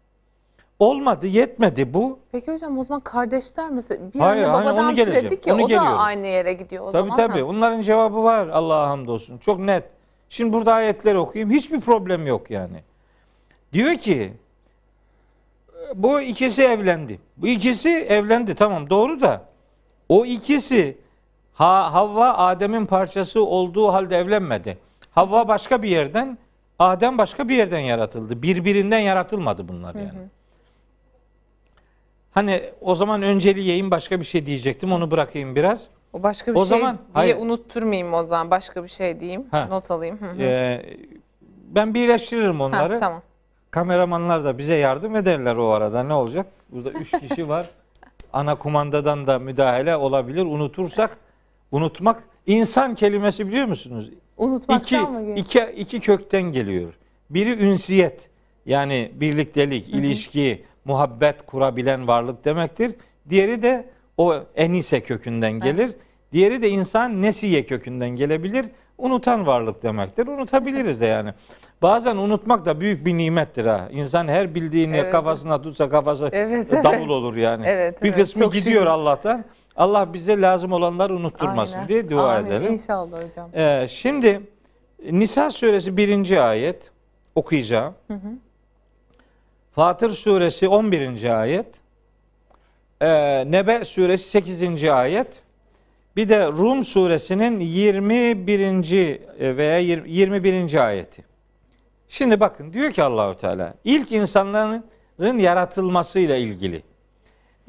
Olmadı, 0.79 1.27
yetmedi 1.27 1.95
bu. 1.95 2.19
Peki 2.33 2.53
hocam 2.53 2.79
o 2.79 2.85
zaman 2.85 3.01
kardeşler 3.01 3.71
mi? 3.71 3.83
Bir 4.15 4.21
Hayır, 4.21 4.43
anne 4.43 4.53
babadan 4.53 4.85
onu 4.85 4.95
türedi 4.95 5.41
ki 5.41 5.53
onu 5.53 5.63
o 5.63 5.67
geliyorum. 5.67 5.89
da 5.89 5.99
aynı 5.99 6.27
yere 6.27 6.53
gidiyor 6.53 6.85
o 6.85 6.93
tabii, 6.93 7.03
zaman. 7.03 7.17
Tabii 7.17 7.33
tabii. 7.33 7.45
Onların 7.45 7.81
cevabı 7.81 8.23
var 8.23 8.49
Allah'a 8.49 8.89
hamdolsun. 8.91 9.39
Çok 9.39 9.59
net. 9.59 9.85
Şimdi 10.29 10.53
burada 10.53 10.75
ayetleri 10.75 11.19
okuyayım. 11.19 11.51
Hiçbir 11.51 11.81
problem 11.81 12.27
yok 12.27 12.51
yani. 12.51 12.83
Diyor 13.73 13.95
ki 13.95 14.33
bu 15.95 16.21
ikisi 16.21 16.63
evlendi. 16.63 17.21
Bu 17.37 17.47
ikisi 17.47 17.89
evlendi 17.89 18.55
tamam 18.55 18.91
doğru 18.91 19.21
da 19.21 19.45
o 20.09 20.25
ikisi 20.25 20.99
ha, 21.61 21.93
Havva 21.95 22.35
Adem'in 22.35 22.87
parçası 22.87 23.45
olduğu 23.45 23.93
halde 23.93 24.17
evlenmedi. 24.19 24.79
Havva 25.11 25.49
başka 25.49 25.83
bir 25.83 25.89
yerden, 25.89 26.39
Adem 26.79 27.19
başka 27.19 27.49
bir 27.49 27.57
yerden 27.57 27.79
yaratıldı. 27.79 28.43
Birbirinden 28.43 28.99
yaratılmadı 28.99 29.69
bunlar 29.69 29.95
yani. 29.95 30.29
Hani 32.35 32.63
o 32.81 32.95
zaman 32.95 33.23
önceleyeyim 33.23 33.91
başka 33.91 34.21
bir 34.21 34.25
şey 34.25 34.47
diyecektim 34.47 34.93
onu 34.93 35.11
bırakayım 35.11 35.57
biraz. 35.57 35.87
O 36.13 36.23
başka 36.23 36.55
bir 36.55 36.57
O 36.61 36.65
şey 36.65 36.79
zaman- 36.79 36.97
diye 36.97 37.05
hayır. 37.15 37.37
unutturmayayım 37.37 38.15
o 38.15 38.25
zaman. 38.25 38.51
Başka 38.51 38.83
bir 38.85 38.89
şey 38.89 39.21
diyeyim. 39.21 39.47
Ha. 39.51 39.67
Not 39.71 39.91
alayım. 39.91 40.19
Hı 40.21 40.27
hı. 40.31 40.43
Ee, 40.43 40.97
ben 41.69 41.95
birleştiririm 41.95 42.61
Ha, 42.61 42.67
onları. 42.67 42.99
tamam. 43.01 43.23
Kameramanlar 43.71 44.45
da 44.45 44.59
bize 44.59 44.75
yardım 44.75 45.17
ederler 45.17 45.57
o 45.57 45.69
arada. 45.69 46.03
Ne 46.03 46.15
olacak? 46.15 46.47
Burada 46.69 46.91
üç 46.91 47.11
kişi 47.11 47.49
var. 47.49 47.67
Ana 48.33 48.55
kumandadan 48.55 49.27
da 49.27 49.39
müdahale 49.39 49.97
olabilir. 49.97 50.43
Unutursak, 50.43 51.17
unutmak 51.73 52.23
insan 52.47 52.95
kelimesi 52.95 53.49
biliyor 53.49 53.67
musunuz? 53.67 54.07
İki, 54.07 54.17
Unutmaktan 54.37 55.13
mı 55.13 55.21
geliyor? 55.21 55.37
iki, 55.37 55.61
iki 55.77 56.01
kökten 56.01 56.43
geliyor. 56.43 56.93
Biri 57.31 57.65
ünsiyet 57.65 58.29
yani 58.67 59.11
birliktelik, 59.15 59.89
ilişki, 59.89 60.65
muhabbet 60.85 61.47
kurabilen 61.47 62.09
varlık 62.09 62.45
demektir. 62.45 62.95
Diğeri 63.31 63.63
de 63.63 63.89
o 64.17 64.35
enise 64.57 65.01
kökünden 65.01 65.53
gelir. 65.53 65.91
Diğeri 66.33 66.63
de 66.63 66.69
insan 66.69 67.23
nesiye 67.23 67.65
kökünden 67.67 68.11
gelebilir. 68.11 68.67
Unutan 68.99 69.47
varlık 69.47 69.83
demektir. 69.83 70.27
Unutabiliriz 70.27 71.01
de 71.01 71.07
yani. 71.07 71.31
Bazen 71.83 72.17
unutmak 72.17 72.67
da 72.67 72.81
büyük 72.81 73.07
bir 73.07 73.17
nimettir 73.19 73.67
ha. 73.67 73.89
İnsan 73.93 74.29
her 74.29 74.55
bildiğini 74.55 74.97
Evet. 74.97 75.13
kafasına 75.13 75.63
tutsa 75.63 75.91
kafası 75.91 76.29
Evet, 76.33 76.73
davul 76.73 76.93
evet. 76.97 77.11
olur 77.11 77.37
yani. 77.37 77.67
Evet, 77.67 78.03
bir 78.03 78.09
evet. 78.09 78.19
kısmı 78.19 78.43
Çok 78.43 78.53
gidiyor 78.53 78.77
şükür. 78.77 78.87
Allah'tan. 78.87 79.45
Allah 79.81 80.13
bize 80.15 80.41
lazım 80.41 80.73
olanları 80.73 81.15
unutturmasın 81.15 81.75
Aynen. 81.75 81.89
diye 81.89 82.11
dua 82.11 82.37
Amin. 82.37 82.51
edelim. 82.51 82.73
İnşallah 82.73 83.29
hocam. 83.29 83.51
Ee, 83.55 83.87
şimdi 83.91 84.41
Nisa 85.11 85.51
suresi 85.51 85.97
birinci 85.97 86.41
ayet 86.41 86.91
okuyacağım. 87.35 87.95
Fatır 89.73 90.11
suresi 90.11 90.69
11. 90.69 91.41
ayet. 91.41 91.67
Ee, 93.01 93.09
Nebe 93.51 93.85
suresi 93.85 94.29
8. 94.31 94.85
ayet. 94.85 95.29
Bir 96.17 96.29
de 96.29 96.47
Rum 96.47 96.83
suresinin 96.85 97.61
21. 97.61 99.57
veya 99.57 99.79
21. 99.79 100.87
ayeti. 100.87 101.25
Şimdi 102.09 102.41
bakın 102.41 102.73
diyor 102.73 102.93
ki 102.93 103.03
Allahu 103.03 103.39
Teala 103.39 103.75
ilk 103.85 104.13
insanların 104.13 105.39
yaratılmasıyla 105.39 106.37
ilgili. 106.37 106.83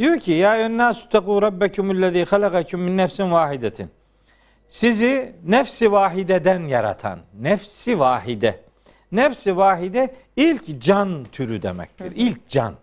Diyor 0.02 0.20
ki 0.20 0.32
ya 0.32 0.58
ennâsü 0.58 1.10
tekû 1.10 1.42
rabbekumullezî 1.42 2.26
halakakum 2.26 2.82
min 2.82 2.98
nefsin 2.98 3.32
vahidetin. 3.32 3.90
Sizi 4.68 5.36
nefsi 5.48 5.92
vahideden 5.92 6.60
yaratan, 6.68 7.20
nefsi 7.42 8.00
vahide. 8.00 8.60
Nefsi 9.12 9.58
vahide 9.58 10.16
ilk 10.36 10.82
can 10.82 11.26
türü 11.32 11.62
demektir. 11.62 12.12
İlk 12.16 12.50
can. 12.50 12.74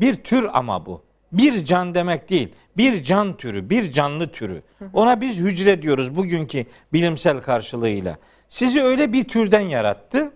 Bir 0.00 0.14
tür 0.14 0.48
ama 0.52 0.86
bu. 0.86 1.02
Bir 1.32 1.64
can 1.64 1.94
demek 1.94 2.30
değil. 2.30 2.54
Bir 2.76 3.02
can 3.02 3.36
türü, 3.36 3.70
bir 3.70 3.92
canlı 3.92 4.32
türü. 4.32 4.62
Ona 4.92 5.20
biz 5.20 5.36
hücre 5.36 5.82
diyoruz 5.82 6.16
bugünkü 6.16 6.66
bilimsel 6.92 7.38
karşılığıyla. 7.38 8.18
Sizi 8.48 8.82
öyle 8.82 9.12
bir 9.12 9.24
türden 9.24 9.60
yarattı 9.60 10.32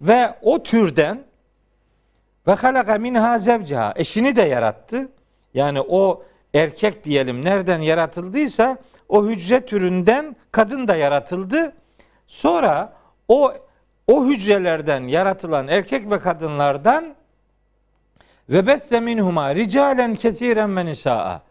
ve 0.00 0.34
o 0.42 0.62
türden 0.62 1.24
ve 2.46 2.52
halaka 2.52 2.98
minha 2.98 3.38
zevceha 3.38 3.92
eşini 3.96 4.36
de 4.36 4.42
yarattı. 4.42 5.08
Yani 5.54 5.80
o 5.80 6.22
erkek 6.54 7.04
diyelim 7.04 7.44
nereden 7.44 7.80
yaratıldıysa 7.80 8.78
o 9.08 9.26
hücre 9.26 9.66
türünden 9.66 10.36
kadın 10.52 10.88
da 10.88 10.96
yaratıldı. 10.96 11.72
Sonra 12.26 12.92
o 13.28 13.52
o 14.06 14.26
hücrelerden 14.26 15.02
yaratılan 15.02 15.68
erkek 15.68 16.10
ve 16.10 16.20
kadınlardan 16.20 17.14
ve 18.48 18.66
besse 18.66 19.00
minhuma 19.00 19.54
ricalen 19.54 20.14
kesiren 20.14 20.76
ve 20.76 20.84
nisaa. 20.84 21.42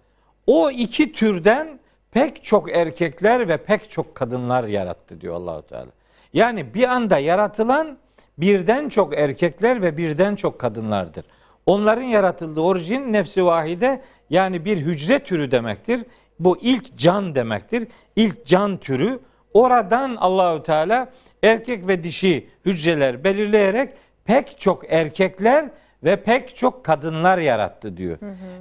O 0.47 0.71
iki 0.71 1.11
türden 1.11 1.79
pek 2.11 2.43
çok 2.43 2.75
erkekler 2.75 3.47
ve 3.47 3.57
pek 3.57 3.91
çok 3.91 4.15
kadınlar 4.15 4.63
yarattı 4.63 5.21
diyor 5.21 5.35
Allahu 5.35 5.61
Teala. 5.61 5.91
Yani 6.33 6.73
bir 6.73 6.87
anda 6.87 7.17
yaratılan 7.17 7.97
birden 8.37 8.89
çok 8.89 9.17
erkekler 9.17 9.81
ve 9.81 9.97
birden 9.97 10.35
çok 10.35 10.59
kadınlardır. 10.59 11.25
Onların 11.65 12.03
yaratıldığı 12.03 12.61
orijin 12.61 13.13
nefsi 13.13 13.45
vahide 13.45 14.01
yani 14.29 14.65
bir 14.65 14.77
hücre 14.77 15.19
türü 15.19 15.51
demektir. 15.51 16.05
Bu 16.39 16.57
ilk 16.61 16.97
can 16.97 17.35
demektir. 17.35 17.87
İlk 18.15 18.45
can 18.45 18.77
türü. 18.77 19.19
Oradan 19.53 20.15
Allahü 20.15 20.63
Teala 20.63 21.09
erkek 21.43 21.87
ve 21.87 22.03
dişi 22.03 22.49
hücreler 22.65 23.23
belirleyerek 23.23 23.89
pek 24.25 24.59
çok 24.59 24.93
erkekler 24.93 25.65
ve 26.03 26.15
pek 26.15 26.55
çok 26.55 26.85
kadınlar 26.85 27.37
yarattı 27.37 27.97
diyor. 27.97 28.17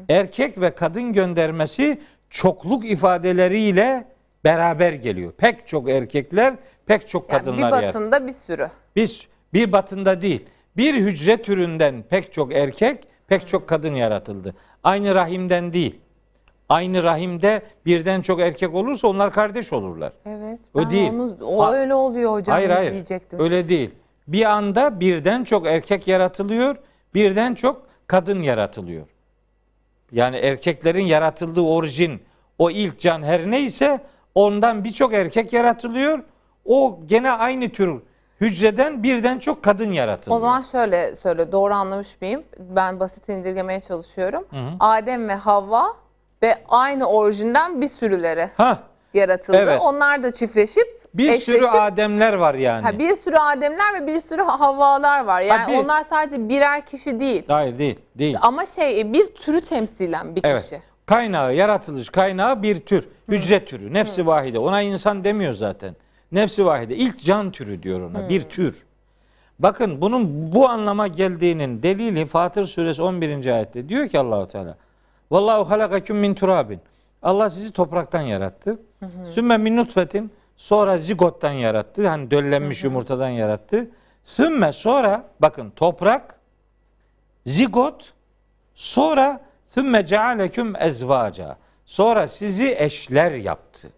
Erkek 0.08 0.60
ve 0.60 0.70
kadın 0.74 1.12
göndermesi 1.12 2.00
çokluk 2.30 2.84
ifadeleriyle 2.84 4.04
beraber 4.44 4.92
geliyor. 4.92 5.32
Pek 5.32 5.68
çok 5.68 5.90
erkekler, 5.90 6.54
pek 6.86 7.08
çok 7.08 7.30
Yani 7.30 7.38
kadınlar 7.38 7.56
bir 7.72 7.76
yarattı. 7.82 7.86
batında 8.00 8.26
bir 8.26 8.32
sürü. 8.32 8.68
Biz 8.96 9.26
bir 9.54 9.72
batında 9.72 10.20
değil, 10.20 10.44
bir 10.76 10.94
hücre 10.94 11.42
türünden 11.42 12.04
pek 12.10 12.32
çok 12.32 12.54
erkek, 12.54 13.04
pek 13.26 13.46
çok 13.48 13.68
kadın 13.68 13.94
yaratıldı. 13.94 14.54
Aynı 14.84 15.14
rahimden 15.14 15.72
değil. 15.72 16.00
Aynı 16.68 17.02
rahimde 17.02 17.62
birden 17.86 18.22
çok 18.22 18.40
erkek 18.40 18.74
olursa 18.74 19.08
onlar 19.08 19.32
kardeş 19.32 19.72
olurlar. 19.72 20.12
Evet. 20.26 20.60
O 20.74 20.90
değil. 20.90 21.10
Onu, 21.12 21.36
o 21.42 21.64
Ha- 21.64 21.72
öyle 21.74 21.94
oluyor 21.94 22.32
hocam 22.32 22.54
hayır 22.54 22.70
hayır. 22.70 22.92
diyecektim. 22.92 23.40
Öyle 23.40 23.68
değil. 23.68 23.90
Bir 24.28 24.44
anda 24.44 25.00
birden 25.00 25.44
çok 25.44 25.66
erkek 25.66 26.08
yaratılıyor, 26.08 26.76
birden 27.14 27.54
çok 27.54 27.86
kadın 28.06 28.42
yaratılıyor. 28.42 29.06
Yani 30.12 30.36
erkeklerin 30.36 31.04
yaratıldığı 31.06 31.60
orijin, 31.60 32.22
o 32.58 32.70
ilk 32.70 33.00
can 33.00 33.22
her 33.22 33.50
neyse 33.50 34.00
ondan 34.34 34.84
birçok 34.84 35.14
erkek 35.14 35.52
yaratılıyor. 35.52 36.18
O 36.64 37.00
gene 37.06 37.30
aynı 37.30 37.68
tür 37.68 37.94
hücreden 38.44 39.02
birden 39.02 39.38
çok 39.38 39.62
kadın 39.62 39.92
yaratılıyor. 39.92 40.36
O 40.36 40.40
zaman 40.40 40.62
şöyle 40.62 41.14
söyle 41.14 41.52
doğru 41.52 41.74
anlamış 41.74 42.20
mıyım? 42.20 42.42
Ben 42.58 43.00
basit 43.00 43.28
indirgemeye 43.28 43.80
çalışıyorum. 43.80 44.44
hı. 44.50 44.56
Adem 44.80 45.28
ve 45.28 45.34
Havva 45.34 45.86
ve 46.42 46.56
aynı 46.68 47.06
orijinden 47.06 47.80
bir 47.80 47.88
sürüleri 47.88 48.48
ha 48.56 48.78
yaratıldı. 49.14 49.56
Evet. 49.56 49.80
Onlar 49.82 50.22
da 50.22 50.32
çiftleşip 50.32 51.04
bir 51.14 51.24
eşleşip 51.28 51.54
sürü 51.54 51.66
ademler 51.66 52.32
var 52.32 52.54
yani. 52.54 52.82
ha, 52.82 52.98
bir 52.98 53.14
sürü 53.14 53.36
Ademler 53.36 53.94
ve 54.02 54.06
bir 54.06 54.20
sürü 54.20 54.42
Havvalar 54.42 55.24
var. 55.24 55.40
Yani 55.40 55.72
bir- 55.72 55.78
onlar 55.84 56.02
sadece 56.02 56.48
birer 56.48 56.86
kişi 56.86 57.20
değil. 57.20 57.44
Hayır 57.48 57.78
değil, 57.78 57.98
değil. 58.14 58.36
Ama 58.40 58.66
şey 58.66 59.12
bir 59.12 59.26
türü 59.26 59.60
temsilen 59.60 60.36
bir 60.36 60.40
Evet. 60.44 60.62
kişi. 60.62 60.80
Kaynağı, 61.06 61.54
yaratılış 61.54 62.08
kaynağı 62.10 62.62
bir 62.62 62.80
tür. 62.80 63.08
Hücre 63.28 63.64
türü. 63.64 63.92
Nefsi 63.94 64.26
vahide. 64.26 64.58
Ona 64.58 64.80
insan 64.82 65.24
demiyor 65.24 65.54
zaten. 65.54 65.96
Nefsi 66.34 66.66
vahide. 66.66 66.96
İlk 66.96 67.24
can 67.24 67.50
türü 67.50 67.82
diyor 67.82 68.00
ona. 68.00 68.28
Bir 68.28 68.42
tür. 68.42 68.82
Bakın 69.58 70.00
bunun 70.00 70.52
bu 70.52 70.68
anlama 70.68 71.06
geldiğinin 71.06 71.82
delili 71.82 72.26
Fatır 72.26 72.64
suresi 72.64 73.02
11. 73.02 73.46
ayette 73.46 73.88
diyor 73.88 74.08
ki 74.08 74.18
Allahu 74.18 74.48
Teala. 74.48 74.76
Vallahu 75.30 75.70
halakakum 75.70 76.16
min 76.16 76.34
turabin. 76.34 76.80
Allah 77.22 77.50
sizi 77.50 77.72
topraktan 77.72 78.20
yarattı. 78.20 78.78
Sümme 79.26 79.56
min 79.56 79.76
nutfetin 79.76 80.30
sonra 80.56 80.98
zigottan 80.98 81.52
yarattı. 81.52 82.08
Hani 82.08 82.30
döllenmiş 82.30 82.84
yumurtadan 82.84 83.28
yarattı. 83.28 83.90
Sümme 84.24 84.72
sonra 84.72 85.24
bakın 85.40 85.70
toprak 85.70 86.38
zigot 87.46 88.14
Sonra 88.74 89.40
thümme 89.74 90.06
cealeküm 90.06 90.76
ezvaca. 90.76 91.56
Sonra 91.84 92.28
sizi 92.28 92.74
eşler 92.78 93.32
yaptı. 93.32 93.88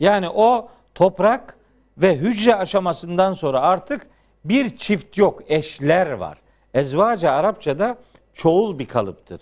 Yani 0.00 0.28
o 0.28 0.68
toprak 0.94 1.56
ve 1.98 2.16
hücre 2.16 2.54
aşamasından 2.54 3.32
sonra 3.32 3.60
artık 3.60 4.06
bir 4.44 4.76
çift 4.76 5.18
yok, 5.18 5.42
eşler 5.48 6.10
var. 6.10 6.38
Ezvaca 6.74 7.30
Arapçada 7.30 7.98
çoğul 8.34 8.78
bir 8.78 8.88
kalıptır. 8.88 9.40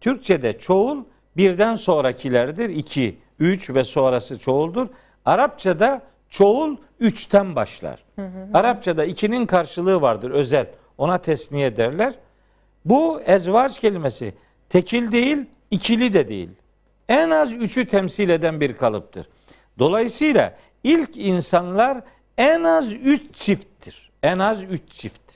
Türkçede 0.00 0.58
çoğul 0.58 1.04
birden 1.36 1.74
sonrakilerdir. 1.74 2.68
iki, 2.68 3.18
üç 3.38 3.70
ve 3.70 3.84
sonrası 3.84 4.38
çoğuldur. 4.38 4.88
Arapçada 5.24 6.02
çoğul 6.30 6.76
üçten 7.00 7.56
başlar. 7.56 8.04
Arapçada 8.54 9.04
ikinin 9.04 9.46
karşılığı 9.46 10.00
vardır 10.00 10.30
özel. 10.30 10.66
Ona 10.98 11.18
tesniye 11.18 11.76
derler. 11.76 12.14
Bu 12.84 13.20
ezvaç 13.20 13.78
kelimesi 13.78 14.34
tekil 14.68 15.12
değil, 15.12 15.38
ikili 15.70 16.14
de 16.14 16.28
değil. 16.28 16.50
En 17.08 17.30
az 17.30 17.54
üçü 17.54 17.86
temsil 17.86 18.28
eden 18.28 18.60
bir 18.60 18.76
kalıptır. 18.76 19.28
Dolayısıyla 19.78 20.54
ilk 20.84 21.16
insanlar 21.16 22.00
en 22.38 22.64
az 22.64 22.92
üç 22.92 23.34
çifttir. 23.34 24.10
En 24.22 24.38
az 24.38 24.62
üç 24.62 24.90
çift. 24.90 25.32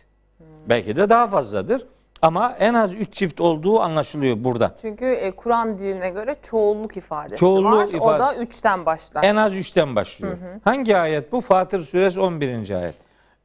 Belki 0.68 0.96
de 0.96 1.08
daha 1.08 1.26
fazladır. 1.28 1.86
ama 2.22 2.56
en 2.58 2.74
az 2.74 2.94
üç 2.94 3.12
çift 3.14 3.40
olduğu 3.40 3.80
anlaşılıyor 3.80 4.36
burada. 4.44 4.74
Çünkü 4.80 5.04
e, 5.04 5.30
Kur'an 5.30 5.78
diline 5.78 6.10
göre 6.10 6.36
çoğulluk 6.42 6.96
ifadesi 6.96 7.40
Çoğulluğu 7.40 7.76
var. 7.76 7.84
O 7.84 7.96
ifade- 7.96 8.18
da 8.18 8.36
üçten 8.36 8.86
başlar. 8.86 9.24
En 9.24 9.36
az 9.36 9.54
üçten 9.54 9.96
başlıyor. 9.96 10.38
Hangi 10.64 10.96
ayet 10.96 11.32
bu? 11.32 11.40
Fatır 11.40 11.80
suresi 11.84 12.20
11. 12.20 12.70
ayet. 12.70 12.94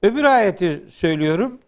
Öbür 0.04 0.24
ayeti 0.24 0.86
söylüyorum. 0.90 1.60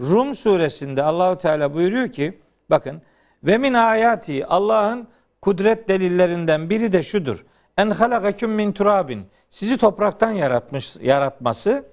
Rum 0.00 0.34
suresinde 0.34 1.02
Allahu 1.02 1.38
Teala 1.38 1.74
buyuruyor 1.74 2.12
ki 2.12 2.38
bakın 2.70 3.02
ve 3.44 3.58
min 3.58 3.74
ayati 3.74 4.46
Allah'ın 4.46 5.08
kudret 5.42 5.88
delillerinden 5.88 6.70
biri 6.70 6.92
de 6.92 7.02
şudur. 7.02 7.44
En 7.78 7.90
halakaküm 7.90 8.50
min 8.50 8.72
turabin. 8.72 9.26
Sizi 9.50 9.76
topraktan 9.76 10.30
yaratmış 10.30 10.96
yaratması. 11.00 11.84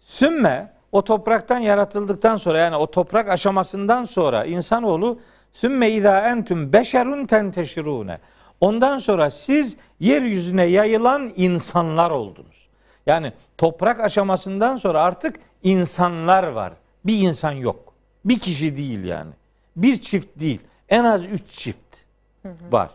Sümme 0.00 0.72
o 0.92 1.04
topraktan 1.04 1.58
yaratıldıktan 1.58 2.36
sonra 2.36 2.58
yani 2.58 2.76
o 2.76 2.90
toprak 2.90 3.28
aşamasından 3.28 4.04
sonra 4.04 4.44
insanoğlu 4.44 5.18
sümme 5.52 5.90
izâ 5.90 6.20
entüm 6.20 6.72
beşerun 6.72 7.26
tenteşirûne. 7.26 8.18
Ondan 8.60 8.98
sonra 8.98 9.30
siz 9.30 9.76
yeryüzüne 10.00 10.64
yayılan 10.64 11.32
insanlar 11.36 12.10
oldunuz. 12.10 12.68
Yani 13.06 13.32
toprak 13.58 14.00
aşamasından 14.00 14.76
sonra 14.76 15.02
artık 15.02 15.36
insanlar 15.62 16.44
var. 16.44 16.72
Bir 17.04 17.18
insan 17.18 17.52
yok. 17.52 17.94
Bir 18.24 18.38
kişi 18.38 18.76
değil 18.76 19.04
yani. 19.04 19.30
Bir 19.76 20.00
çift 20.00 20.40
değil. 20.40 20.60
En 20.88 21.04
az 21.04 21.24
üç 21.24 21.50
çift 21.50 21.96
var. 22.70 22.90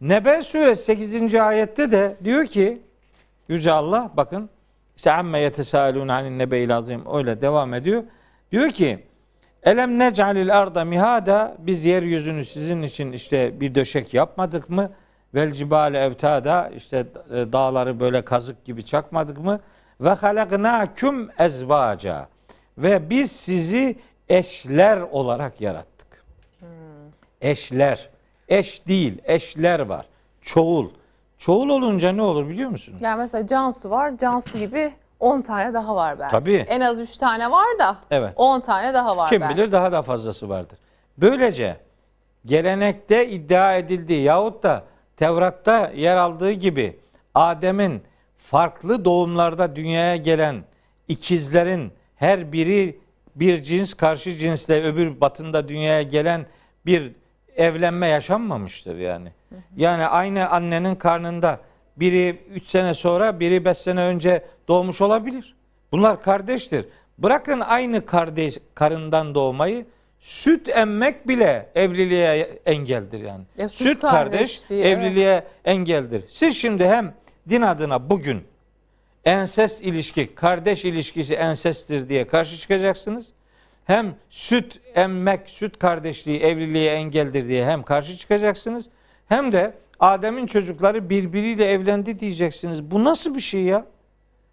Nebe 0.00 0.42
suresi 0.42 0.82
8. 0.84 1.34
ayette 1.34 1.92
de 1.92 2.16
diyor 2.24 2.46
ki 2.46 2.82
Yüce 3.48 3.72
Allah 3.72 4.10
bakın 4.16 4.50
işte 4.96 5.12
amme 5.12 5.38
yetesalun 5.38 6.08
anin 6.08 6.38
nebeil 6.38 6.76
azim 6.76 7.02
öyle 7.14 7.40
devam 7.40 7.74
ediyor. 7.74 8.04
Diyor 8.52 8.70
ki 8.70 8.98
Elem 9.62 9.98
necalil 9.98 10.58
arda 10.58 10.84
mihada 10.84 11.56
biz 11.58 11.84
yeryüzünü 11.84 12.44
sizin 12.44 12.82
için 12.82 13.12
işte 13.12 13.60
bir 13.60 13.74
döşek 13.74 14.14
yapmadık 14.14 14.70
mı? 14.70 14.92
Vel 15.34 15.52
cibale 15.52 15.98
evtada 15.98 16.70
işte 16.76 17.06
dağları 17.30 18.00
böyle 18.00 18.22
kazık 18.22 18.64
gibi 18.64 18.84
çakmadık 18.84 19.38
mı? 19.38 19.60
Ve 20.00 20.10
halaknaküm 20.10 21.30
ezvaca 21.38 22.28
ve 22.78 23.10
biz 23.10 23.32
sizi 23.32 23.96
eşler 24.28 25.00
olarak 25.00 25.60
yarattık. 25.60 26.24
Eşler. 27.40 28.08
Eş 28.50 28.86
değil, 28.86 29.18
eşler 29.24 29.80
var. 29.80 30.06
Çoğul. 30.42 30.88
Çoğul 31.38 31.68
olunca 31.68 32.12
ne 32.12 32.22
olur 32.22 32.48
biliyor 32.48 32.70
musun? 32.70 32.94
Yani 33.00 33.18
mesela 33.18 33.46
Cansu 33.46 33.90
var. 33.90 34.18
Cansu 34.18 34.58
gibi 34.58 34.92
10 35.20 35.42
tane 35.42 35.74
daha 35.74 35.96
var 35.96 36.18
belki. 36.18 36.30
Tabii. 36.32 36.64
En 36.68 36.80
az 36.80 36.98
3 36.98 37.16
tane 37.16 37.50
var 37.50 37.66
da 37.78 37.96
Evet. 38.10 38.32
10 38.36 38.60
tane 38.60 38.94
daha 38.94 39.16
var 39.16 39.28
Kim 39.28 39.40
belki. 39.40 39.56
bilir 39.56 39.72
daha 39.72 39.92
da 39.92 40.02
fazlası 40.02 40.48
vardır. 40.48 40.78
Böylece 41.18 41.76
gelenekte 42.46 43.28
iddia 43.28 43.76
edildiği 43.76 44.22
yahut 44.22 44.62
da 44.62 44.84
Tevrat'ta 45.16 45.90
yer 45.96 46.16
aldığı 46.16 46.50
gibi 46.52 46.98
Adem'in 47.34 48.02
farklı 48.38 49.04
doğumlarda 49.04 49.76
dünyaya 49.76 50.16
gelen 50.16 50.64
ikizlerin 51.08 51.92
her 52.16 52.52
biri 52.52 52.98
bir 53.34 53.62
cins 53.62 53.94
karşı 53.94 54.36
cinsle 54.36 54.82
öbür 54.82 55.20
batında 55.20 55.68
dünyaya 55.68 56.02
gelen 56.02 56.46
bir 56.86 57.12
evlenme 57.60 58.08
yaşanmamıştır 58.08 58.98
yani. 58.98 59.32
Yani 59.76 60.06
aynı 60.06 60.48
annenin 60.48 60.94
karnında 60.94 61.60
biri 61.96 62.40
3 62.50 62.66
sene 62.66 62.94
sonra 62.94 63.40
biri 63.40 63.64
5 63.64 63.78
sene 63.78 64.00
önce 64.00 64.44
doğmuş 64.68 65.00
olabilir. 65.00 65.56
Bunlar 65.92 66.22
kardeştir. 66.22 66.86
Bırakın 67.18 67.60
aynı 67.60 68.06
kardeş 68.06 68.58
karından 68.74 69.34
doğmayı 69.34 69.86
süt 70.18 70.68
emmek 70.68 71.28
bile 71.28 71.70
evliliğe 71.74 72.60
engeldir 72.66 73.20
yani. 73.20 73.44
Ya 73.56 73.68
süt 73.68 73.86
süt 73.86 74.00
kardeş 74.00 74.30
kardeşliği, 74.30 74.84
evet. 74.84 74.98
evliliğe 74.98 75.44
engeldir. 75.64 76.24
Siz 76.28 76.56
şimdi 76.56 76.88
hem 76.88 77.14
din 77.48 77.62
adına 77.62 78.10
bugün 78.10 78.44
ensest 79.24 79.82
ilişki, 79.82 80.34
kardeş 80.34 80.84
ilişkisi 80.84 81.34
ensesttir 81.34 82.08
diye 82.08 82.26
karşı 82.26 82.56
çıkacaksınız. 82.56 83.32
Hem 83.90 84.14
süt 84.28 84.80
emmek, 84.94 85.50
süt 85.50 85.78
kardeşliği 85.78 86.40
evliliğe 86.40 86.92
engeldir 86.92 87.48
diye 87.48 87.66
hem 87.66 87.82
karşı 87.82 88.16
çıkacaksınız. 88.16 88.88
Hem 89.28 89.52
de 89.52 89.74
Adem'in 90.00 90.46
çocukları 90.46 91.10
birbiriyle 91.10 91.70
evlendi 91.70 92.18
diyeceksiniz. 92.18 92.90
Bu 92.90 93.04
nasıl 93.04 93.34
bir 93.34 93.40
şey 93.40 93.62
ya? 93.62 93.86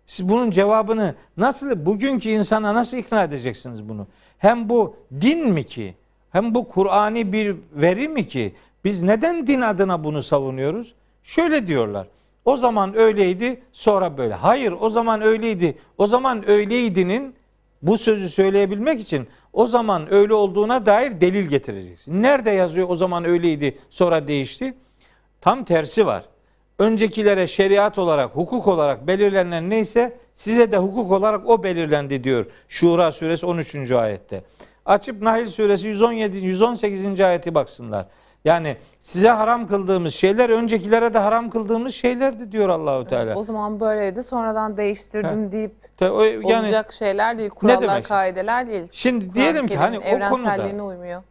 Siz 0.08 0.30
bunun 0.30 0.52
cevabını 0.52 1.16
nasıl 1.38 1.86
bugünkü 1.86 2.30
insana 2.30 2.74
nasıl 2.74 2.98
ikna 2.98 3.24
edeceksiniz 3.24 3.90
bunu? 3.90 4.08
Hem 4.38 4.70
bu 4.70 4.96
din 5.22 5.50
mi 5.54 5.64
ki? 5.64 5.96
Hem 6.32 6.56
bu 6.56 6.68
Kur'ani 6.68 7.34
bir 7.34 7.56
veri 7.74 8.08
mi 8.08 8.28
ki? 8.28 8.56
Biz 8.84 9.04
neden 9.04 9.48
din 9.48 9.62
adına 9.62 10.04
bunu 10.04 10.24
savunuyoruz? 10.24 10.94
Şöyle 11.24 11.68
diyorlar. 11.68 12.08
O 12.46 12.58
zaman 12.58 12.96
öyleydi, 12.96 13.62
sonra 13.72 14.18
böyle. 14.18 14.34
Hayır, 14.34 14.74
o 14.80 14.90
zaman 14.90 15.22
öyleydi. 15.22 15.78
O 15.98 16.08
zaman 16.08 16.50
öyleydinin 16.50 17.36
bu 17.82 17.98
sözü 17.98 18.30
söyleyebilmek 18.30 19.00
için 19.00 19.28
o 19.54 19.68
zaman 19.68 20.14
öyle 20.14 20.34
olduğuna 20.34 20.86
dair 20.86 21.22
delil 21.22 21.48
getireceksin. 21.48 22.24
Nerede 22.24 22.52
yazıyor 22.52 22.90
o 22.90 22.96
zaman 22.96 23.26
öyleydi, 23.26 23.78
sonra 23.90 24.28
değişti? 24.28 24.74
Tam 25.42 25.64
tersi 25.64 26.06
var. 26.06 26.24
Öncekilere 26.80 27.48
şeriat 27.48 27.98
olarak, 27.98 28.36
hukuk 28.36 28.68
olarak 28.68 29.08
belirlenen 29.08 29.70
neyse 29.70 30.18
size 30.34 30.72
de 30.72 30.78
hukuk 30.78 31.12
olarak 31.12 31.50
o 31.50 31.64
belirlendi 31.64 32.24
diyor. 32.24 32.46
Şura 32.68 33.12
suresi 33.12 33.46
13. 33.46 33.92
ayette. 33.92 34.44
Açıp 34.86 35.22
Nahil 35.22 35.48
suresi 35.48 35.88
117 35.88 36.38
118. 36.38 37.22
ayeti 37.22 37.56
baksınlar. 37.56 38.06
Yani 38.48 38.78
size 39.02 39.30
haram 39.30 39.68
kıldığımız 39.68 40.14
şeyler 40.14 40.50
öncekilere 40.50 41.14
de 41.14 41.20
haram 41.20 41.50
kıldığımız 41.50 41.94
şeylerdi 41.96 42.52
diyor 42.52 42.70
Allahu 42.70 43.06
Teala. 43.08 43.36
O 43.36 43.44
zaman 43.44 43.80
böyleydi 43.80 44.24
sonradan 44.24 44.78
değiştirdim 44.78 45.52
deyip 45.52 45.98
Te- 45.98 46.12
o- 46.12 46.24
Yani 46.24 46.56
olacak 46.66 46.94
şeyler 46.94 47.38
değil. 47.38 47.50
Kurallar, 47.50 48.04
kaideler 48.04 48.68
değil. 48.68 48.88
şimdi 48.92 49.34
diyelim 49.34 49.68
ki 49.68 49.78
hani 49.78 50.00
o 50.00 50.30
konuda 50.30 50.84
uymuyor. 50.86 51.24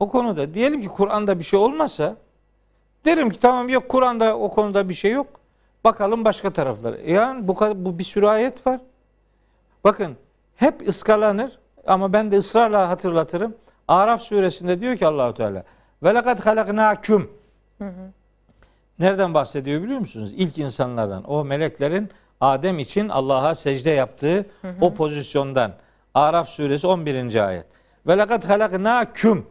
o 0.00 0.08
konuda 0.10 0.54
diyelim 0.54 0.82
ki 0.82 0.88
Kur'an'da 0.88 1.38
bir 1.38 1.44
şey 1.44 1.60
olmasa 1.60 2.16
derim 3.04 3.30
ki 3.30 3.40
tamam 3.40 3.68
yok 3.68 3.88
Kur'an'da 3.88 4.38
o 4.38 4.50
konuda 4.50 4.88
bir 4.88 4.94
şey 4.94 5.12
yok. 5.12 5.26
Bakalım 5.84 6.24
başka 6.24 6.50
taraflara. 6.50 6.96
Yani 7.06 7.48
bu 7.48 7.56
bu 7.74 7.98
bir 7.98 8.04
sürü 8.04 8.26
ayet 8.26 8.66
var. 8.66 8.80
Bakın 9.84 10.16
hep 10.56 10.88
ıskalanır 10.88 11.58
ama 11.86 12.12
ben 12.12 12.30
de 12.30 12.36
ısrarla 12.38 12.88
hatırlatırım. 12.88 13.54
Araf 13.88 14.22
suresinde 14.22 14.80
diyor 14.80 14.96
ki 14.96 15.06
Allahu 15.06 15.34
Teala 15.34 15.64
ve 16.02 16.14
lekad 16.14 16.40
halaknaküm. 16.46 17.30
Nereden 18.98 19.34
bahsediyor 19.34 19.82
biliyor 19.82 19.98
musunuz? 19.98 20.32
İlk 20.36 20.58
insanlardan. 20.58 21.30
O 21.30 21.44
meleklerin 21.44 22.10
Adem 22.40 22.78
için 22.78 23.08
Allah'a 23.08 23.54
secde 23.54 23.90
yaptığı 23.90 24.46
o 24.80 24.94
pozisyondan. 24.94 25.72
Araf 26.14 26.48
suresi 26.48 26.86
11. 26.86 27.34
ayet. 27.46 27.66
Ve 28.06 28.18
lekad 28.18 28.44
halaknaküm. 28.44 29.46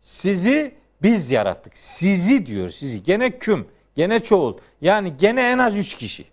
Sizi 0.00 0.74
biz 1.02 1.30
yarattık. 1.30 1.78
Sizi 1.78 2.46
diyor 2.46 2.70
sizi. 2.70 3.02
Gene 3.02 3.38
küm. 3.38 3.68
Gene 3.96 4.20
çoğul. 4.20 4.56
Yani 4.80 5.16
gene 5.16 5.50
en 5.50 5.58
az 5.58 5.76
üç 5.76 5.94
kişi. 5.94 6.24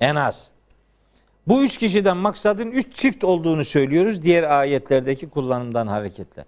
En 0.00 0.14
az. 0.14 0.50
Bu 1.46 1.62
üç 1.62 1.78
kişiden 1.78 2.16
maksadın 2.16 2.70
üç 2.70 2.94
çift 2.94 3.24
olduğunu 3.24 3.64
söylüyoruz 3.64 4.22
diğer 4.22 4.42
ayetlerdeki 4.42 5.28
kullanımdan 5.28 5.86
hareketle. 5.86 6.44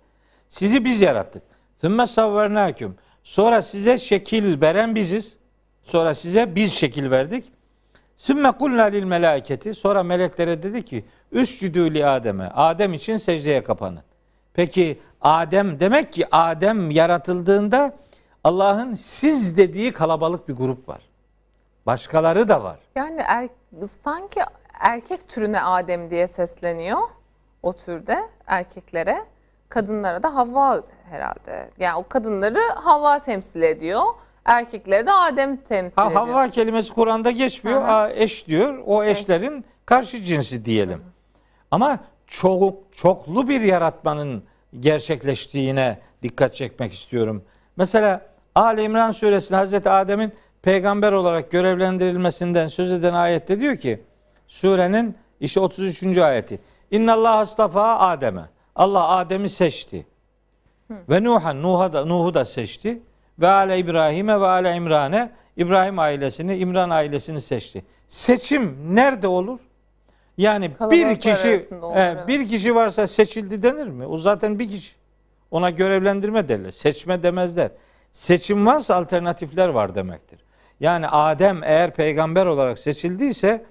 Sizi 0.48 0.84
biz 0.84 1.00
yarattık. 1.00 1.42
Thümme 1.80 2.06
savvernâküm. 2.06 2.96
Sonra 3.24 3.62
size 3.62 3.98
şekil 3.98 4.60
veren 4.60 4.94
biziz. 4.94 5.36
Sonra 5.82 6.14
size 6.14 6.54
biz 6.54 6.72
şekil 6.72 7.10
verdik. 7.10 7.44
Sümme 8.16 8.52
kulna 8.52 8.82
lil 8.82 9.04
melâiketi. 9.04 9.74
Sonra 9.74 10.02
meleklere 10.02 10.62
dedi 10.62 10.84
ki 10.84 11.04
üscüdü 11.32 11.94
li 11.94 12.06
Adem'e. 12.06 12.48
Adem 12.54 12.94
için 12.94 13.16
secdeye 13.16 13.64
kapanın. 13.64 14.02
Peki 14.54 15.00
Adem 15.20 15.80
demek 15.80 16.12
ki 16.12 16.26
Adem 16.30 16.90
yaratıldığında 16.90 17.96
Allah'ın 18.44 18.94
siz 18.94 19.56
dediği 19.56 19.92
kalabalık 19.92 20.48
bir 20.48 20.54
grup 20.54 20.88
var. 20.88 21.00
Başkaları 21.86 22.48
da 22.48 22.62
var. 22.62 22.78
Yani 22.94 23.20
er, 23.20 23.48
sanki 24.02 24.40
erkek 24.80 25.28
türüne 25.28 25.60
Adem 25.60 26.10
diye 26.10 26.28
sesleniyor 26.28 26.98
o 27.62 27.72
türde 27.72 28.18
erkeklere. 28.46 29.24
Kadınlara 29.68 30.22
da 30.22 30.34
Havva 30.34 30.82
herhalde. 31.10 31.70
Yani 31.78 31.96
o 31.96 32.08
kadınları 32.08 32.58
Havva 32.74 33.18
temsil 33.18 33.62
ediyor. 33.62 34.02
Erkekleri 34.44 35.06
de 35.06 35.12
Adem 35.12 35.56
temsil 35.56 35.96
Ha, 35.96 36.06
ediyor. 36.06 36.20
Havva 36.28 36.50
kelimesi 36.50 36.92
Kur'an'da 36.94 37.30
geçmiyor. 37.30 37.80
Hı 37.82 37.84
hı. 37.86 37.90
Aa, 37.90 38.10
eş 38.10 38.46
diyor. 38.46 38.82
O 38.86 39.04
eşlerin 39.04 39.64
karşı 39.86 40.22
cinsi 40.22 40.64
diyelim. 40.64 41.02
Ama 41.70 41.98
çok 42.26 42.74
çoklu 42.92 43.48
bir 43.48 43.60
yaratmanın 43.60 44.42
gerçekleştiğine 44.80 45.98
dikkat 46.22 46.54
çekmek 46.54 46.92
istiyorum. 46.92 47.44
Mesela 47.76 48.20
Ali 48.54 48.82
İmran 48.82 49.10
suresinde 49.10 49.58
Hazreti 49.58 49.90
Adem'in 49.90 50.32
peygamber 50.62 51.12
olarak 51.12 51.50
görevlendirilmesinden 51.50 52.68
söz 52.68 52.92
eden 52.92 53.14
ayette 53.14 53.60
diyor 53.60 53.76
ki 53.76 54.02
surenin 54.48 55.16
işte 55.40 55.60
33. 55.60 56.18
ayeti. 56.18 56.58
İnna 56.90 57.12
Allah 57.14 57.38
astafa 57.38 57.98
Adem'e. 57.98 58.42
Allah 58.76 59.08
Adem'i 59.08 59.50
seçti. 59.50 60.06
Ve 60.90 61.24
Nuhan 61.24 61.62
Nuh'a 61.62 61.92
da 61.92 62.04
Nuh'u 62.04 62.34
da 62.34 62.44
seçti. 62.44 63.02
Ve 63.38 63.48
ale 63.48 63.78
İbrahim'e 63.78 64.40
ve 64.40 64.46
ale 64.46 64.74
İmran'e 64.74 65.32
İbrahim 65.56 65.98
ailesini, 65.98 66.56
İmran 66.56 66.90
ailesini 66.90 67.40
seçti. 67.40 67.84
Seçim 68.08 68.94
nerede 68.96 69.28
olur? 69.28 69.60
Yani 70.38 70.70
bir 70.70 70.76
Kalabalıklar 70.76 71.20
kişi 71.20 71.68
olur, 71.82 71.96
e, 71.96 72.24
bir 72.26 72.48
kişi 72.48 72.74
varsa 72.74 73.06
seçildi 73.06 73.62
denir 73.62 73.86
mi? 73.86 74.06
O 74.06 74.16
zaten 74.16 74.58
bir 74.58 74.70
kişi. 74.70 74.94
Ona 75.50 75.70
görevlendirme 75.70 76.48
derler. 76.48 76.70
Seçme 76.70 77.22
demezler. 77.22 77.70
Seçim 78.12 78.66
varsa 78.66 78.96
alternatifler 78.96 79.68
var 79.68 79.94
demektir. 79.94 80.40
Yani 80.80 81.08
Adem 81.08 81.62
eğer 81.62 81.94
peygamber 81.94 82.46
olarak 82.46 82.78
seçildiyse 82.78 83.64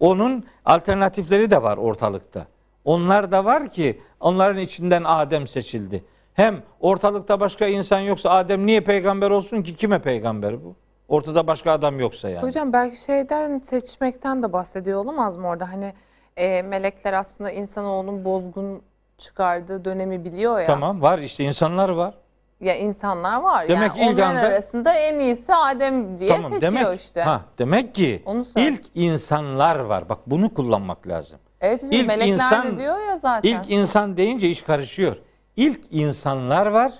onun 0.00 0.44
alternatifleri 0.64 1.50
de 1.50 1.62
var 1.62 1.76
ortalıkta. 1.76 2.46
Onlar 2.84 3.32
da 3.32 3.44
var 3.44 3.68
ki 3.68 4.00
onların 4.22 4.60
içinden 4.62 5.02
Adem 5.06 5.46
seçildi. 5.46 6.04
Hem 6.34 6.62
ortalıkta 6.80 7.40
başka 7.40 7.66
insan 7.66 8.00
yoksa 8.00 8.30
Adem 8.30 8.66
niye 8.66 8.80
peygamber 8.80 9.30
olsun 9.30 9.62
ki? 9.62 9.76
Kime 9.76 9.98
peygamber 9.98 10.64
bu? 10.64 10.74
Ortada 11.08 11.46
başka 11.46 11.72
adam 11.72 12.00
yoksa 12.00 12.28
yani. 12.28 12.42
Hocam 12.46 12.72
belki 12.72 13.00
şeyden 13.00 13.58
seçmekten 13.58 14.42
de 14.42 14.52
bahsediyor 14.52 15.04
olamaz 15.04 15.36
mı 15.36 15.48
orada? 15.48 15.72
Hani 15.72 15.92
e, 16.36 16.62
melekler 16.62 17.12
aslında 17.12 17.50
insanoğlunun 17.50 18.24
bozgun 18.24 18.82
çıkardığı 19.18 19.84
dönemi 19.84 20.24
biliyor 20.24 20.60
ya. 20.60 20.66
Tamam 20.66 21.02
var 21.02 21.18
işte 21.18 21.44
insanlar 21.44 21.88
var. 21.88 22.14
Ya 22.60 22.74
insanlar 22.76 23.40
var. 23.42 23.68
Demek 23.68 23.96
yani 23.96 24.10
ilk 24.10 24.18
onların 24.18 24.36
anda- 24.36 24.46
arasında 24.46 24.92
en 24.94 25.18
iyisi 25.18 25.54
Adem 25.54 26.18
diye 26.18 26.28
tamam 26.30 26.52
seçiyor 26.52 26.72
demek 26.72 27.00
işte. 27.00 27.20
ha 27.22 27.40
demek 27.58 27.94
ki 27.94 28.22
ilk 28.56 28.84
insanlar 28.94 29.76
var. 29.76 30.08
Bak 30.08 30.18
bunu 30.26 30.54
kullanmak 30.54 31.08
lazım. 31.08 31.38
Evet 31.62 31.82
ilk 31.90 32.06
melekler 32.06 32.32
insan- 32.32 32.72
de 32.72 32.76
diyor 32.80 32.98
ya 33.08 33.18
zaten. 33.18 33.48
İlk 33.48 33.70
insan 33.70 34.16
deyince 34.16 34.48
iş 34.48 34.62
karışıyor. 34.62 35.16
İlk 35.56 35.80
insanlar 35.90 36.66
var 36.66 36.92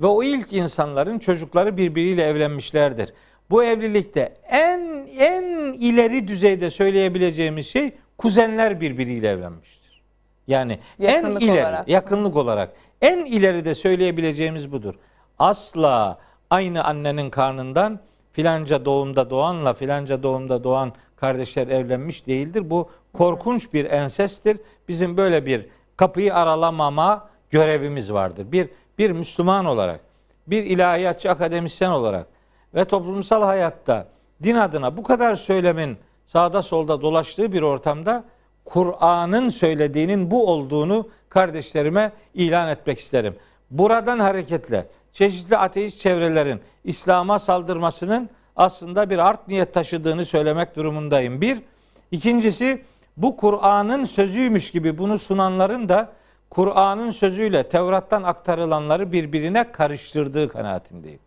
ve 0.00 0.06
o 0.06 0.22
ilk 0.22 0.52
insanların 0.52 1.18
çocukları 1.18 1.76
birbiriyle 1.76 2.22
evlenmişlerdir. 2.22 3.12
Bu 3.50 3.64
evlilikte 3.64 4.34
en 4.48 4.80
en 5.18 5.44
ileri 5.72 6.28
düzeyde 6.28 6.70
söyleyebileceğimiz 6.70 7.66
şey 7.66 7.92
kuzenler 8.18 8.80
birbiriyle 8.80 9.28
evlenmiştir. 9.28 10.02
Yani 10.46 10.78
Yakınlık 10.98 11.42
en 11.42 11.46
ileri, 11.46 11.60
olarak. 11.62 11.88
yakınlık 11.88 12.36
olarak 12.36 12.72
en 13.00 13.18
ileride 13.24 13.74
söyleyebileceğimiz 13.74 14.72
budur. 14.72 14.94
Asla 15.38 16.18
aynı 16.50 16.84
annenin 16.84 17.30
karnından 17.30 18.00
filanca 18.32 18.84
doğumda 18.84 19.30
doğanla 19.30 19.74
filanca 19.74 20.22
doğumda 20.22 20.64
doğan 20.64 20.92
kardeşler 21.16 21.68
evlenmiş 21.68 22.26
değildir. 22.26 22.70
Bu 22.70 22.90
korkunç 23.12 23.72
bir 23.72 23.84
ensestir. 23.84 24.56
Bizim 24.88 25.16
böyle 25.16 25.46
bir 25.46 25.66
kapıyı 25.96 26.34
aralamama 26.34 27.28
görevimiz 27.50 28.12
vardır. 28.12 28.52
Bir 28.52 28.68
bir 28.98 29.10
Müslüman 29.10 29.64
olarak, 29.64 30.00
bir 30.46 30.64
ilahiyatçı 30.64 31.30
akademisyen 31.30 31.90
olarak 31.90 32.26
ve 32.74 32.84
toplumsal 32.84 33.42
hayatta 33.42 34.08
din 34.42 34.54
adına 34.54 34.96
bu 34.96 35.02
kadar 35.02 35.34
söylemin 35.34 35.96
sağda 36.26 36.62
solda 36.62 37.02
dolaştığı 37.02 37.52
bir 37.52 37.62
ortamda 37.62 38.24
Kur'an'ın 38.64 39.48
söylediğinin 39.48 40.30
bu 40.30 40.46
olduğunu 40.46 41.08
kardeşlerime 41.28 42.12
ilan 42.34 42.68
etmek 42.68 42.98
isterim. 42.98 43.36
Buradan 43.70 44.18
hareketle 44.18 44.86
çeşitli 45.12 45.56
ateist 45.56 46.00
çevrelerin 46.00 46.60
İslam'a 46.84 47.38
saldırmasının 47.38 48.30
aslında 48.56 49.10
bir 49.10 49.18
art 49.18 49.48
niyet 49.48 49.74
taşıdığını 49.74 50.24
söylemek 50.24 50.76
durumundayım. 50.76 51.40
Bir. 51.40 51.62
İkincisi 52.10 52.82
bu 53.16 53.36
Kur'an'ın 53.36 54.04
sözüymüş 54.04 54.70
gibi 54.70 54.98
bunu 54.98 55.18
sunanların 55.18 55.88
da 55.88 56.08
Kur'an'ın 56.50 57.10
sözüyle 57.10 57.68
Tevrat'tan 57.68 58.22
aktarılanları 58.22 59.12
birbirine 59.12 59.72
karıştırdığı 59.72 60.48
kanaatindeyim. 60.48 61.20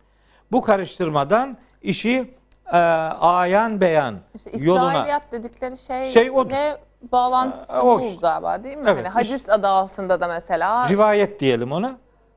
Bu 0.52 0.62
karıştırmadan 0.62 1.56
işi 1.82 2.34
e, 2.72 2.76
ayan 3.20 3.80
beyan 3.80 4.14
İşte 4.34 4.50
yoluna 4.58 4.90
İsrailiyat 4.92 5.32
dedikleri 5.32 5.78
şey, 5.78 6.10
Şey 6.10 6.30
odur. 6.30 6.50
ne 6.50 6.76
bağlantısı 7.12 7.72
Aa, 7.78 7.82
o 7.82 8.00
bu 8.00 8.20
galiba 8.20 8.64
değil 8.64 8.76
mi? 8.76 8.84
Evet, 8.86 8.98
Hani 8.98 9.08
hadis 9.08 9.48
adı 9.48 9.68
altında 9.68 10.20
da 10.20 10.28
mesela 10.28 10.88
Rivayet 10.88 11.40
diyelim 11.40 11.72
ona. 11.72 11.96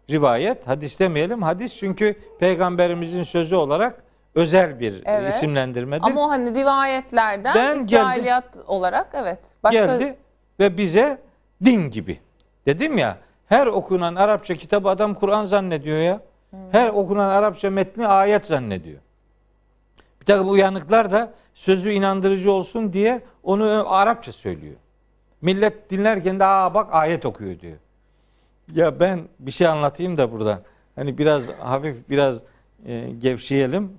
Rivayet, 0.10 0.68
hadis 0.68 1.00
demeyelim. 1.00 1.42
Hadis 1.42 1.78
çünkü 1.78 2.16
peygamberimizin 2.40 3.24
sözü 3.24 3.56
olarak 3.56 4.04
özel 4.36 4.80
bir 4.80 5.02
Evet. 5.06 5.34
isimlendirmedir. 5.34 6.04
ama 6.04 6.26
o 6.26 6.30
hani 6.30 6.60
rivayetlerden 6.60 7.56
Ben 7.56 7.78
geldi. 7.78 7.96
İsrailiyat 7.96 8.58
olarak 8.68 9.08
evet. 9.14 9.40
Başka 9.64 9.86
Geldi 9.86 10.16
ve 10.60 10.78
bize 10.78 11.22
din 11.66 11.90
gibi. 11.90 12.20
Dedim 12.66 12.98
ya, 12.98 13.18
her 13.48 13.68
okunan 13.68 14.16
Arapça 14.16 14.56
kitabı 14.56 14.90
adam 14.90 15.14
Kur'an 15.14 15.46
zannediyor 15.46 15.98
ya. 15.98 16.22
Her 16.72 16.90
okunan 16.90 17.30
Arapça 17.30 17.70
metni 17.70 18.08
ayet 18.08 18.46
zannediyor. 18.46 19.00
Bir 20.22 20.26
takım 20.26 20.50
uyanıklar 20.50 21.12
da 21.12 21.34
sözü 21.54 21.92
inandırıcı 21.92 22.52
olsun 22.52 22.94
diye 22.94 23.22
onu 23.44 23.94
Arapça 23.94 24.32
söylüyor. 24.32 24.76
Millet 25.42 25.90
dinlerken 25.90 26.40
de 26.40 26.46
aa 26.46 26.74
bak 26.74 26.88
ayet 26.92 27.26
okuyor 27.26 27.60
diyor. 27.60 27.78
Ya 28.74 29.00
ben 29.00 29.20
bir 29.40 29.52
şey 29.52 29.68
anlatayım 29.68 30.18
da 30.18 30.32
burada. 30.32 30.62
Hani 30.96 31.18
biraz 31.18 31.48
hafif 31.60 32.10
biraz 32.10 32.42
e, 32.86 33.10
gevşeyelim. 33.10 33.92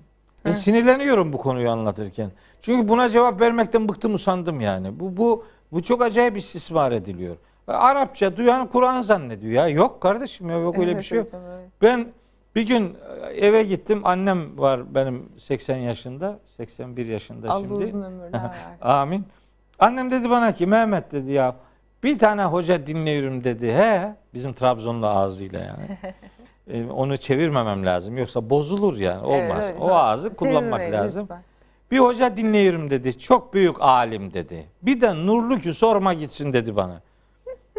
Ben 0.44 0.50
sinirleniyorum 0.50 1.32
bu 1.32 1.38
konuyu 1.38 1.70
anlatırken. 1.70 2.30
Çünkü 2.62 2.88
buna 2.88 3.08
cevap 3.08 3.40
vermekten 3.40 3.88
bıktım 3.88 4.14
usandım 4.14 4.60
yani. 4.60 5.00
Bu 5.00 5.16
bu 5.16 5.44
bu 5.72 5.82
çok 5.82 6.02
acayip 6.02 6.36
istismar 6.36 6.92
ediliyor. 6.92 7.36
Arapça 7.66 8.36
duyan 8.36 8.66
Kur'an 8.66 9.00
zannediyor 9.00 9.52
ya. 9.52 9.68
Yok 9.68 10.00
kardeşim 10.00 10.50
ya 10.50 10.58
yok 10.58 10.78
öyle 10.78 10.96
bir 10.96 11.02
şey 11.02 11.18
yok. 11.18 11.26
evet. 11.32 11.68
Ben 11.82 12.06
bir 12.54 12.62
gün 12.62 12.96
eve 13.34 13.62
gittim. 13.62 14.00
Annem 14.04 14.58
var 14.58 14.94
benim 14.94 15.28
80 15.38 15.76
yaşında. 15.76 16.38
81 16.56 17.06
yaşında 17.06 17.50
Allah 17.50 17.60
şimdi. 17.68 17.74
uzun 17.74 18.02
ömürler. 18.02 18.40
Amin. 18.80 19.24
Annem 19.78 20.10
dedi 20.10 20.30
bana 20.30 20.54
ki 20.54 20.66
Mehmet 20.66 21.12
dedi 21.12 21.32
ya 21.32 21.56
bir 22.02 22.18
tane 22.18 22.44
hoca 22.44 22.86
dinliyorum 22.86 23.44
dedi. 23.44 23.72
He 23.72 24.14
bizim 24.34 24.52
Trabzonlu 24.52 25.06
ağzıyla 25.06 25.60
yani. 25.60 25.98
E, 26.72 26.84
onu 26.84 27.16
çevirmemem 27.16 27.86
lazım. 27.86 28.18
Yoksa 28.18 28.50
bozulur 28.50 28.96
yani. 28.96 29.26
Olmaz. 29.26 29.64
Evet, 29.64 29.70
evet. 29.70 29.76
o 29.80 29.94
ağzı 29.94 30.34
kullanmak 30.34 30.80
Çevirmeyin 30.80 31.04
lazım. 31.04 31.22
lütfen. 31.22 31.42
Bir 31.90 31.98
hoca 31.98 32.36
dinliyorum 32.36 32.90
dedi. 32.90 33.18
Çok 33.18 33.54
büyük 33.54 33.76
alim 33.80 34.32
dedi. 34.32 34.66
Bir 34.82 35.00
de 35.00 35.14
nurlu 35.26 35.58
ki 35.58 35.72
sorma 35.72 36.14
gitsin 36.14 36.52
dedi 36.52 36.76
bana. 36.76 37.00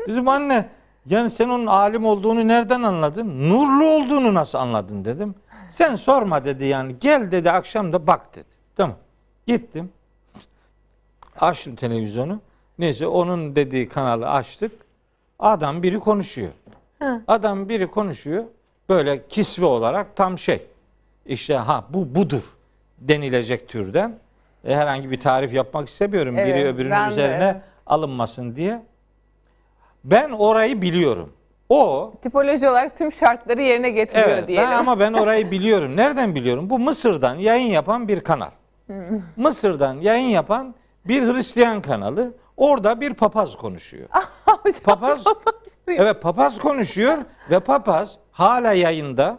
Dedim 0.07 0.27
anne 0.27 0.69
yani 1.05 1.29
sen 1.29 1.49
onun 1.49 1.65
alim 1.65 2.05
olduğunu 2.05 2.47
nereden 2.47 2.81
anladın? 2.83 3.49
Nurlu 3.49 3.85
olduğunu 3.85 4.33
nasıl 4.33 4.57
anladın 4.57 5.05
dedim. 5.05 5.35
Sen 5.71 5.95
sorma 5.95 6.45
dedi 6.45 6.65
yani. 6.65 6.95
Gel 6.99 7.31
dedi 7.31 7.51
akşam 7.51 7.93
da 7.93 8.07
bak 8.07 8.35
dedi. 8.35 8.49
Tamam. 8.75 8.95
Gittim. 9.47 9.89
Açtım 11.39 11.75
televizyonu. 11.75 12.39
Neyse 12.79 13.07
onun 13.07 13.55
dediği 13.55 13.89
kanalı 13.89 14.29
açtık. 14.29 14.71
Adam 15.39 15.83
biri 15.83 15.99
konuşuyor. 15.99 16.51
Hı. 17.01 17.21
Adam 17.27 17.69
biri 17.69 17.87
konuşuyor. 17.87 18.43
Böyle 18.89 19.27
kisve 19.27 19.65
olarak 19.65 20.15
tam 20.15 20.37
şey. 20.39 20.67
İşte 21.25 21.55
ha 21.55 21.85
bu 21.89 22.15
budur 22.15 22.43
denilecek 22.97 23.69
türden. 23.69 24.15
E, 24.65 24.75
herhangi 24.75 25.11
bir 25.11 25.19
tarif 25.19 25.53
yapmak 25.53 25.87
istemiyorum. 25.87 26.37
biri 26.37 26.49
Evet, 26.49 26.65
öbürünün 26.73 26.91
ben 26.91 27.07
de, 27.09 27.11
üzerine 27.13 27.43
evet. 27.43 27.61
alınmasın 27.87 28.55
diye. 28.55 28.83
Ben 30.03 30.29
orayı 30.29 30.81
biliyorum. 30.81 31.33
O 31.69 32.13
Tipoloji 32.21 32.69
olarak 32.69 32.97
tüm 32.97 33.11
şartları 33.11 33.61
yerine 33.61 33.89
getiriyor 33.89 34.29
Evet, 34.29 34.47
diyelim. 34.47 34.69
ben 34.71 34.75
ama 34.77 34.99
ben 34.99 35.13
orayı 35.23 35.51
biliyorum. 35.51 35.97
Nereden 35.97 36.35
biliyorum? 36.35 36.69
Bu 36.69 36.79
Mısır'dan 36.79 37.35
yayın 37.35 37.67
yapan 37.67 38.07
bir 38.07 38.19
kanal. 38.19 38.49
Mısır'dan 39.35 39.93
yayın 40.01 40.29
yapan 40.29 40.75
bir 41.05 41.33
Hristiyan 41.33 41.81
kanalı. 41.81 42.33
Orada 42.61 43.01
bir 43.01 43.13
papaz 43.13 43.57
konuşuyor. 43.57 44.09
Papaz. 44.83 45.23
Evet 45.87 46.21
papaz 46.21 46.59
konuşuyor 46.59 47.17
ve 47.49 47.59
papaz 47.59 48.17
hala 48.31 48.73
yayında. 48.73 49.37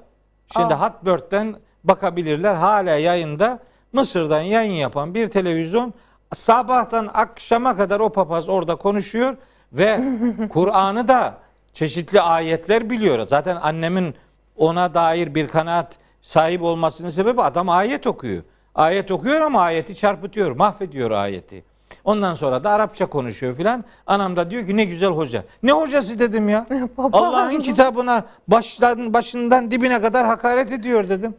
Şimdi 0.53 0.75
Aa. 0.75 0.89
Hotbird'den 0.89 1.57
bakabilirler. 1.85 2.55
Hala 2.55 2.91
yayında. 2.91 3.59
Mısır'dan 3.93 4.41
yayın 4.41 4.73
yapan 4.73 5.15
bir 5.15 5.31
televizyon 5.31 5.95
sabahtan 6.35 7.11
akşama 7.15 7.77
kadar 7.77 8.01
o 8.01 8.13
papaz 8.13 8.49
orada 8.49 8.77
konuşuyor 8.77 9.37
ve 9.73 10.01
Kur'an'ı 10.53 11.09
da 11.09 11.39
çeşitli 11.73 12.21
ayetler 12.21 12.91
biliyor. 12.91 13.27
Zaten 13.27 13.57
annemin 13.57 14.15
ona 14.57 14.95
dair 14.95 15.35
bir 15.35 15.49
kanaat 15.49 15.99
sahip 16.23 16.63
olmasının 16.63 17.09
sebebi 17.09 17.43
adam 17.43 17.69
ayet 17.69 18.07
okuyor. 18.07 18.43
Ayet 18.75 19.11
okuyor 19.11 19.41
ama 19.41 19.61
ayeti 19.61 19.97
çarpıtıyor, 19.97 20.51
mahvediyor 20.51 21.11
ayeti. 21.11 21.72
Ondan 22.05 22.35
sonra 22.35 22.65
da 22.65 22.71
Arapça 22.71 23.07
konuşuyor 23.07 23.55
filan. 23.55 23.85
Anam 24.07 24.37
da 24.37 24.51
diyor 24.51 24.67
ki 24.67 24.77
ne 24.77 24.85
güzel 24.85 25.09
hoca. 25.11 25.45
Ne 25.63 25.73
hocası 25.73 26.19
dedim 26.19 26.49
ya. 26.49 26.67
Allah'ın 26.99 27.61
kitabına 27.61 28.25
baştan, 28.49 29.13
başından 29.13 29.71
dibine 29.71 30.01
kadar 30.01 30.27
hakaret 30.27 30.73
ediyor 30.73 31.09
dedim. 31.09 31.35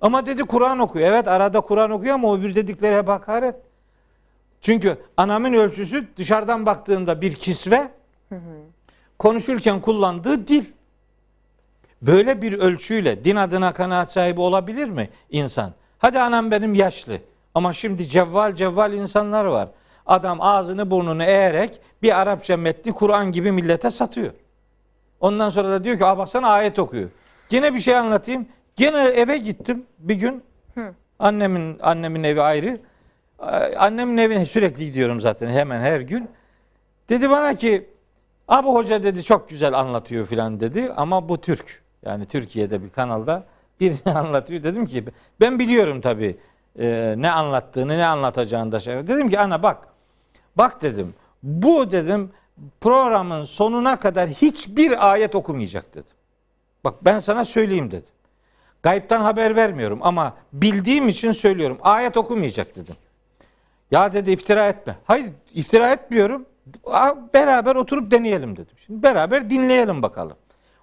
Ama 0.00 0.26
dedi 0.26 0.42
Kur'an 0.42 0.78
okuyor. 0.78 1.08
Evet 1.08 1.28
arada 1.28 1.60
Kur'an 1.60 1.90
okuyor 1.90 2.14
ama 2.14 2.30
o 2.30 2.40
bir 2.42 2.54
dedikleri 2.54 2.96
hep 2.96 3.08
hakaret. 3.08 3.54
Çünkü 4.60 4.98
anamın 5.16 5.52
ölçüsü 5.52 6.08
dışarıdan 6.16 6.66
baktığında 6.66 7.20
bir 7.20 7.34
kisve. 7.34 7.90
konuşurken 9.18 9.80
kullandığı 9.80 10.46
dil. 10.46 10.64
Böyle 12.02 12.42
bir 12.42 12.52
ölçüyle 12.52 13.24
din 13.24 13.36
adına 13.36 13.72
kanaat 13.72 14.12
sahibi 14.12 14.40
olabilir 14.40 14.88
mi 14.88 15.10
insan? 15.30 15.72
Hadi 15.98 16.20
anam 16.20 16.50
benim 16.50 16.74
yaşlı 16.74 17.18
ama 17.54 17.72
şimdi 17.72 18.06
cevval 18.06 18.54
cevval 18.54 18.92
insanlar 18.92 19.44
var. 19.44 19.68
Adam 20.10 20.40
ağzını 20.40 20.90
burnunu 20.90 21.24
eğerek 21.24 21.80
bir 22.02 22.20
Arapça 22.20 22.56
metni 22.56 22.92
Kur'an 22.92 23.32
gibi 23.32 23.52
millete 23.52 23.90
satıyor. 23.90 24.32
Ondan 25.20 25.48
sonra 25.48 25.70
da 25.70 25.84
diyor 25.84 25.96
ki 25.96 26.00
baksana 26.02 26.48
ayet 26.48 26.78
okuyor. 26.78 27.10
Gene 27.48 27.74
bir 27.74 27.78
şey 27.80 27.96
anlatayım. 27.96 28.46
Gene 28.76 28.98
eve 28.98 29.38
gittim 29.38 29.86
bir 29.98 30.14
gün. 30.14 30.42
Annemin 31.18 31.78
annemin 31.82 32.24
evi 32.24 32.42
ayrı. 32.42 32.80
Annemin 33.78 34.16
evine 34.16 34.46
sürekli 34.46 34.84
gidiyorum 34.86 35.20
zaten 35.20 35.48
hemen 35.48 35.80
her 35.80 36.00
gün. 36.00 36.28
Dedi 37.08 37.30
bana 37.30 37.54
ki 37.54 37.88
abi 38.48 38.68
hoca 38.68 39.02
dedi 39.02 39.24
çok 39.24 39.48
güzel 39.48 39.78
anlatıyor 39.78 40.26
filan 40.26 40.60
dedi 40.60 40.92
ama 40.96 41.28
bu 41.28 41.40
Türk. 41.40 41.82
Yani 42.04 42.26
Türkiye'de 42.26 42.82
bir 42.82 42.90
kanalda 42.90 43.44
birini 43.80 44.14
anlatıyor. 44.14 44.62
Dedim 44.62 44.86
ki 44.86 45.04
ben 45.40 45.58
biliyorum 45.58 46.00
tabii 46.00 46.36
e, 46.78 47.14
ne 47.18 47.30
anlattığını 47.30 47.98
ne 47.98 48.06
anlatacağını 48.06 48.72
da 48.72 48.80
şey. 48.80 48.94
Dedim 49.06 49.30
ki 49.30 49.40
ana 49.40 49.62
bak 49.62 49.89
bak 50.56 50.82
dedim 50.82 51.14
bu 51.42 51.92
dedim 51.92 52.30
programın 52.80 53.44
sonuna 53.44 53.98
kadar 53.98 54.28
hiçbir 54.28 55.10
ayet 55.10 55.34
okumayacak 55.34 55.94
dedim. 55.94 56.12
Bak 56.84 56.94
ben 57.04 57.18
sana 57.18 57.44
söyleyeyim 57.44 57.90
dedim. 57.90 58.12
Gayipten 58.82 59.20
haber 59.20 59.56
vermiyorum 59.56 59.98
ama 60.02 60.36
bildiğim 60.52 61.08
için 61.08 61.32
söylüyorum. 61.32 61.78
Ayet 61.82 62.16
okumayacak 62.16 62.76
dedim. 62.76 62.96
Ya 63.90 64.12
dedi 64.12 64.30
iftira 64.30 64.68
etme. 64.68 64.96
Hayır 65.04 65.30
iftira 65.54 65.92
etmiyorum. 65.92 66.46
Beraber 67.34 67.76
oturup 67.76 68.10
deneyelim 68.10 68.56
dedim. 68.56 68.76
Şimdi 68.86 69.02
beraber 69.02 69.50
dinleyelim 69.50 70.02
bakalım. 70.02 70.36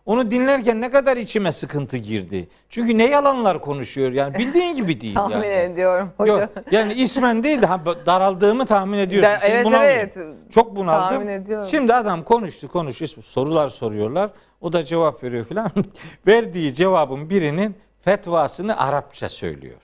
Onu 0.08 0.32
dinlerken 0.32 0.82
ne 0.82 0.92
kadar 0.92 1.18
içime 1.18 1.52
sıkıntı 1.52 1.98
girdi. 1.98 2.48
Çünkü 2.70 2.98
ne 2.98 3.08
yalanlar 3.08 3.62
konuşuyor 3.62 4.12
yani 4.12 4.38
bildiğin 4.38 4.76
gibi 4.76 5.02
değil. 5.02 5.16
tahmin 5.16 5.36
yani. 5.36 5.48
ediyorum 5.48 6.10
hocam. 6.18 6.40
Yok, 6.40 6.50
yani 6.72 6.94
ismen 6.94 7.44
değil 7.44 7.62
de 7.62 7.68
daraldığımı 8.06 8.66
tahmin 8.66 8.98
ediyorsun. 8.98 9.32
Da, 9.32 9.40
evet 9.44 9.66
bunaldım. 9.66 9.84
evet. 9.84 10.18
Çok 10.52 10.76
bunaldım. 10.76 11.10
Tahmin 11.10 11.28
ediyorum. 11.28 11.68
Şimdi 11.72 11.94
adam 11.94 12.24
konuştu 12.24 12.68
konuştu 12.68 13.22
sorular 13.22 13.70
soruyorlar. 13.70 14.32
O 14.62 14.74
da 14.74 14.86
cevap 14.86 15.24
veriyor 15.24 15.46
filan. 15.46 15.72
Verdiği 16.28 16.74
cevabın 16.74 17.30
birinin 17.30 17.76
fetvasını 18.02 18.80
Arapça 18.80 19.30
söylüyor. 19.30 19.78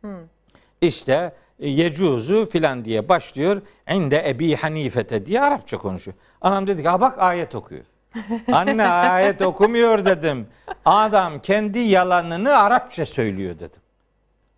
Hmm. 0.00 0.10
İşte 0.80 1.32
e, 1.60 1.68
yecuzu 1.68 2.46
filan 2.46 2.84
diye 2.84 3.08
başlıyor. 3.08 3.62
Ende 3.86 4.28
Ebi 4.28 4.54
Hanifete 4.56 5.26
diye 5.26 5.40
Arapça 5.40 5.78
konuşuyor. 5.78 6.16
Anam 6.40 6.66
dedi 6.66 6.82
ki 6.82 6.88
bak 6.88 7.18
ayet 7.18 7.54
okuyor. 7.54 7.84
Anne 8.52 8.88
ayet 8.88 9.42
okumuyor 9.42 10.04
dedim. 10.04 10.46
Adam 10.84 11.38
kendi 11.38 11.78
yalanını 11.78 12.56
Arapça 12.56 13.06
söylüyor 13.06 13.54
dedim. 13.54 13.80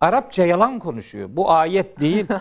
Arapça 0.01 0.45
yalan 0.45 0.79
konuşuyor. 0.79 1.29
Bu 1.31 1.51
ayet 1.51 1.99
değil. 1.99 2.25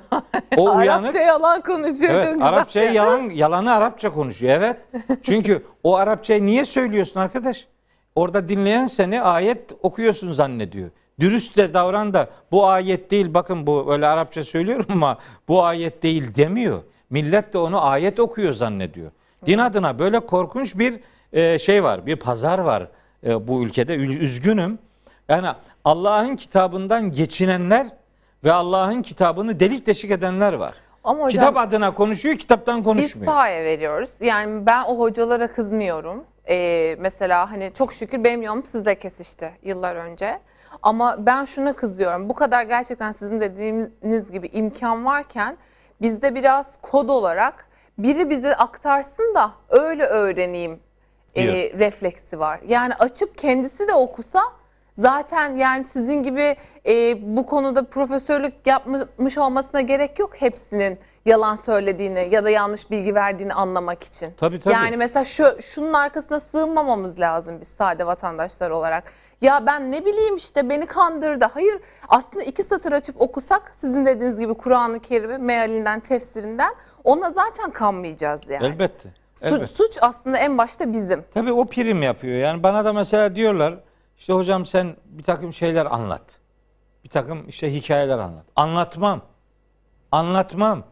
O 0.57 0.76
uyanık. 0.76 1.04
Arapça 1.04 1.18
yalan 1.18 1.61
konuşuyor 1.61 2.12
evet, 2.12 2.22
çok 2.22 2.33
güzel. 2.33 2.48
Arapça 2.48 2.81
yalan 2.81 3.31
yalanı 3.31 3.72
Arapça 3.72 4.11
konuşuyor. 4.11 4.52
Evet. 4.54 4.76
Çünkü 5.22 5.62
o 5.83 5.96
Arapçayı 5.96 6.46
niye 6.46 6.64
söylüyorsun 6.64 7.20
arkadaş? 7.20 7.66
Orada 8.14 8.48
dinleyen 8.48 8.87
seni 8.87 9.22
ayet 9.22 9.72
okuyorsun 9.83 10.33
zannediyor. 10.33 10.90
Dürüst 11.20 11.57
de 11.57 11.74
davran 11.74 12.14
da 12.14 12.28
bu 12.52 12.66
ayet 12.66 13.11
değil 13.11 13.35
bakın 13.35 13.66
bu 13.66 13.92
öyle 13.92 14.07
Arapça 14.07 14.44
söylüyorum 14.44 14.87
ama 14.88 15.18
bu 15.48 15.64
ayet 15.64 16.02
değil 16.02 16.35
demiyor. 16.35 16.83
Millet 17.11 17.52
de 17.52 17.59
onu 17.59 17.85
ayet 17.85 18.20
okuyor 18.20 18.52
zannediyor. 18.52 19.11
Din 19.46 19.59
adına 19.59 19.98
böyle 19.98 20.20
korkunç 20.20 20.79
bir 20.79 21.01
e, 21.33 21.59
şey 21.59 21.85
var, 21.85 22.07
bir 22.07 22.16
pazar 22.16 22.59
var 22.59 22.88
e, 23.27 23.48
bu 23.48 23.62
ülkede. 23.62 23.94
Üzgünüm. 23.94 24.79
Yani 25.29 25.48
Allah'ın 25.85 26.37
kitabından 26.37 27.11
geçinenler 27.12 27.87
ve 28.44 28.53
Allah'ın 28.53 29.03
kitabını 29.03 29.61
delik 29.61 29.87
deşik 29.87 30.11
edenler 30.11 30.53
var. 30.53 30.72
Ama 31.05 31.24
hocam, 31.24 31.31
Kitap 31.31 31.57
adına 31.57 31.94
konuşuyor, 31.94 32.37
kitaptan 32.37 32.83
konuşmuyor. 32.83 33.27
Biz 33.27 33.35
paye 33.35 33.64
veriyoruz. 33.64 34.11
Yani 34.20 34.66
ben 34.66 34.85
o 34.85 34.98
hocalara 34.98 35.53
kızmıyorum. 35.53 36.24
Ee, 36.48 36.96
mesela 36.98 37.51
hani 37.51 37.70
çok 37.74 37.92
şükür 37.92 38.24
benim 38.24 38.42
yolum 38.42 38.64
sizle 38.64 38.94
kesişti 38.98 39.51
yıllar 39.62 39.96
önce. 39.96 40.38
Ama 40.83 41.16
ben 41.27 41.44
şuna 41.44 41.72
kızıyorum. 41.72 42.29
Bu 42.29 42.35
kadar 42.35 42.62
gerçekten 42.62 43.12
sizin 43.12 43.40
dediğiniz 43.40 44.33
gibi 44.33 44.46
imkan 44.46 45.05
varken 45.05 45.57
bizde 46.01 46.35
biraz 46.35 46.79
kod 46.83 47.09
olarak 47.09 47.67
biri 47.99 48.31
bize 48.31 48.55
aktarsın 48.57 49.35
da 49.35 49.53
öyle 49.69 50.05
öğreneyim 50.05 50.81
e, 51.37 51.45
refleksi 51.79 52.39
var. 52.39 52.61
Yani 52.69 52.95
açıp 52.95 53.39
kendisi 53.39 53.89
de 53.89 53.95
okusa 53.95 54.43
zaten 54.99 55.57
yani 55.57 55.85
sizin 55.85 56.23
gibi 56.23 56.57
e, 56.87 57.17
bu 57.37 57.47
konuda 57.47 57.85
profesörlük 57.85 58.55
yapmış 58.67 59.39
olmasına 59.39 59.81
gerek 59.81 60.19
yok 60.19 60.31
hepsinin 60.39 60.99
yalan 61.27 61.57
söylediğini 61.57 62.29
ya 62.31 62.45
da 62.45 62.51
yanlış 62.51 62.91
bilgi 62.91 63.15
verdiğini 63.15 63.55
anlamak 63.55 64.05
için. 64.05 64.33
Tabii 64.37 64.61
tabii. 64.61 64.75
Yani 64.75 64.97
mesela 64.97 65.25
şu 65.25 65.63
şunun 65.63 65.93
arkasına 65.93 66.41
sığınmamamız 66.41 67.21
lazım 67.21 67.61
biz 67.61 67.69
sade 67.69 68.07
vatandaşlar 68.07 68.71
olarak. 68.71 69.13
Ya 69.41 69.67
ben 69.67 69.93
ne 69.93 70.05
bileyim 70.05 70.37
işte 70.37 70.69
beni 70.69 70.87
kandırdı. 70.87 71.45
Hayır 71.45 71.81
aslında 72.09 72.45
iki 72.45 72.63
satır 72.63 72.93
açıp 72.93 73.21
okusak 73.21 73.71
sizin 73.75 74.07
dediğiniz 74.07 74.39
gibi 74.39 74.55
Kur'an-ı 74.55 75.01
Kerim'i 75.01 75.39
mealinden, 75.39 76.01
tefsirinden 76.01 76.75
ona 77.05 77.31
zaten 77.31 77.71
kanmayacağız 77.71 78.49
yani. 78.49 78.67
Elbette. 78.67 79.09
elbette. 79.43 79.67
Suç 79.67 79.99
aslında 80.01 80.39
en 80.39 80.59
başta 80.59 80.93
bizim. 80.93 81.25
Tabii 81.35 81.53
o 81.53 81.67
prim 81.67 82.03
yapıyor. 82.03 82.39
Yani 82.39 82.63
bana 82.63 82.85
da 82.85 82.93
mesela 82.93 83.35
diyorlar 83.35 83.75
işte 84.19 84.33
hocam 84.33 84.67
sen 84.67 84.97
bir 85.05 85.23
takım 85.23 85.53
şeyler 85.53 85.87
anlat. 85.87 86.23
Bir 87.05 87.09
takım 87.09 87.49
işte 87.49 87.75
hikayeler 87.75 88.19
anlat. 88.19 88.45
Anlatmam. 88.57 89.21
Anlatmam. 90.13 90.83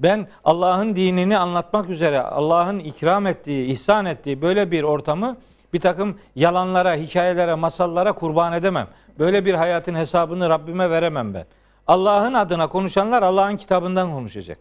Ben 0.00 0.28
Allah'ın 0.44 0.96
dinini 0.96 1.38
anlatmak 1.38 1.90
üzere 1.90 2.20
Allah'ın 2.20 2.78
ikram 2.78 3.26
ettiği, 3.26 3.66
ihsan 3.66 4.06
ettiği 4.06 4.42
böyle 4.42 4.70
bir 4.70 4.82
ortamı 4.82 5.36
bir 5.72 5.80
takım 5.80 6.18
yalanlara, 6.34 6.94
hikayelere, 6.94 7.54
masallara 7.54 8.12
kurban 8.12 8.52
edemem. 8.52 8.88
Böyle 9.18 9.44
bir 9.44 9.54
hayatın 9.54 9.94
hesabını 9.94 10.48
Rabbime 10.50 10.90
veremem 10.90 11.34
ben. 11.34 11.46
Allah'ın 11.86 12.34
adına 12.34 12.66
konuşanlar 12.66 13.22
Allah'ın 13.22 13.56
kitabından 13.56 14.10
konuşacak. 14.10 14.58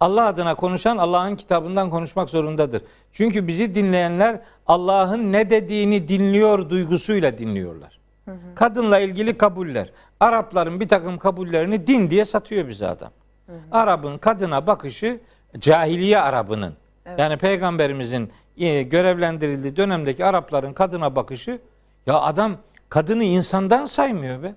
Allah 0.00 0.26
adına 0.26 0.54
konuşan 0.54 0.96
Allah'ın 0.96 1.36
kitabından 1.36 1.90
konuşmak 1.90 2.30
zorundadır. 2.30 2.82
Çünkü 3.12 3.46
bizi 3.46 3.74
dinleyenler 3.74 4.40
Allah'ın 4.66 5.32
ne 5.32 5.50
dediğini 5.50 6.08
dinliyor 6.08 6.70
duygusuyla 6.70 7.38
dinliyorlar. 7.38 8.00
Hı 8.24 8.30
hı. 8.30 8.54
Kadınla 8.54 8.98
ilgili 8.98 9.38
kabuller. 9.38 9.92
Arapların 10.20 10.80
bir 10.80 10.88
takım 10.88 11.18
kabullerini 11.18 11.86
din 11.86 12.10
diye 12.10 12.24
satıyor 12.24 12.68
bize 12.68 12.86
adam. 12.86 13.10
Hı 13.46 13.52
hı. 13.52 13.56
Arap'ın 13.72 14.18
kadına 14.18 14.66
bakışı 14.66 15.20
cahiliye 15.58 16.20
Arap'ının. 16.20 16.74
Evet. 17.06 17.18
Yani 17.18 17.36
peygamberimizin 17.36 18.32
e, 18.56 18.82
görevlendirildiği 18.82 19.76
dönemdeki 19.76 20.24
Arapların 20.24 20.72
kadına 20.72 21.16
bakışı 21.16 21.58
ya 22.06 22.20
adam 22.20 22.56
kadını 22.88 23.24
insandan 23.24 23.86
saymıyor 23.86 24.42
be. 24.42 24.54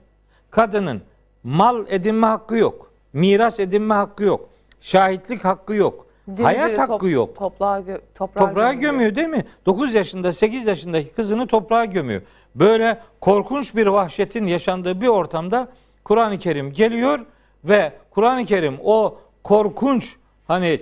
Kadının 0.51 1.01
mal 1.43 1.86
edinme 1.89 2.27
hakkı 2.27 2.56
yok. 2.56 2.91
Miras 3.13 3.60
edinme 3.60 3.93
hakkı 3.93 4.23
yok. 4.23 4.53
Şahitlik 4.84 5.46
hakkı 5.46 5.74
yok. 5.74 6.08
Diri 6.38 6.43
Hayat 6.43 6.69
diri 6.69 6.78
hakkı 6.78 6.91
top, 6.91 7.12
yok. 7.12 7.36
Toprağa, 7.36 7.80
gö 7.80 7.98
toprağa, 8.15 8.48
toprağa 8.48 8.74
gömüyor. 8.74 8.91
gömüyor 8.91 9.15
değil 9.15 9.28
mi? 9.28 9.46
9 9.65 9.93
yaşında 9.93 10.34
8 10.34 10.67
yaşındaki 10.67 11.10
kızını 11.12 11.48
toprağa 11.48 11.86
gömüyor. 11.86 12.22
Böyle 12.56 13.02
korkunç 13.22 13.76
bir 13.76 13.88
vahşetin 13.88 14.48
yaşandığı 14.48 15.02
bir 15.02 15.08
ortamda 15.08 15.67
Kur'an-ı 16.04 16.39
Kerim 16.39 16.74
geliyor 16.74 17.19
ve 17.63 17.93
Kur'an-ı 18.12 18.46
Kerim 18.46 18.78
o 18.84 19.17
korkunç 19.43 20.15
hani 20.48 20.82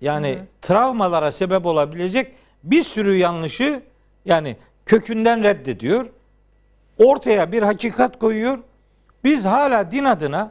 yani 0.00 0.32
Hı. 0.32 0.38
travmalara 0.62 1.32
sebep 1.32 1.66
olabilecek 1.66 2.32
bir 2.64 2.82
sürü 2.82 3.16
yanlışı 3.16 3.82
yani 4.24 4.56
kökünden 4.86 5.44
reddediyor. 5.44 6.06
Ortaya 6.98 7.52
bir 7.52 7.62
hakikat 7.62 8.18
koyuyor. 8.18 8.58
Biz 9.24 9.44
hala 9.44 9.90
din 9.90 10.04
adına 10.04 10.50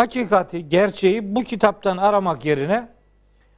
hakikati, 0.00 0.68
gerçeği 0.68 1.34
bu 1.34 1.44
kitaptan 1.44 1.96
aramak 1.96 2.44
yerine 2.44 2.88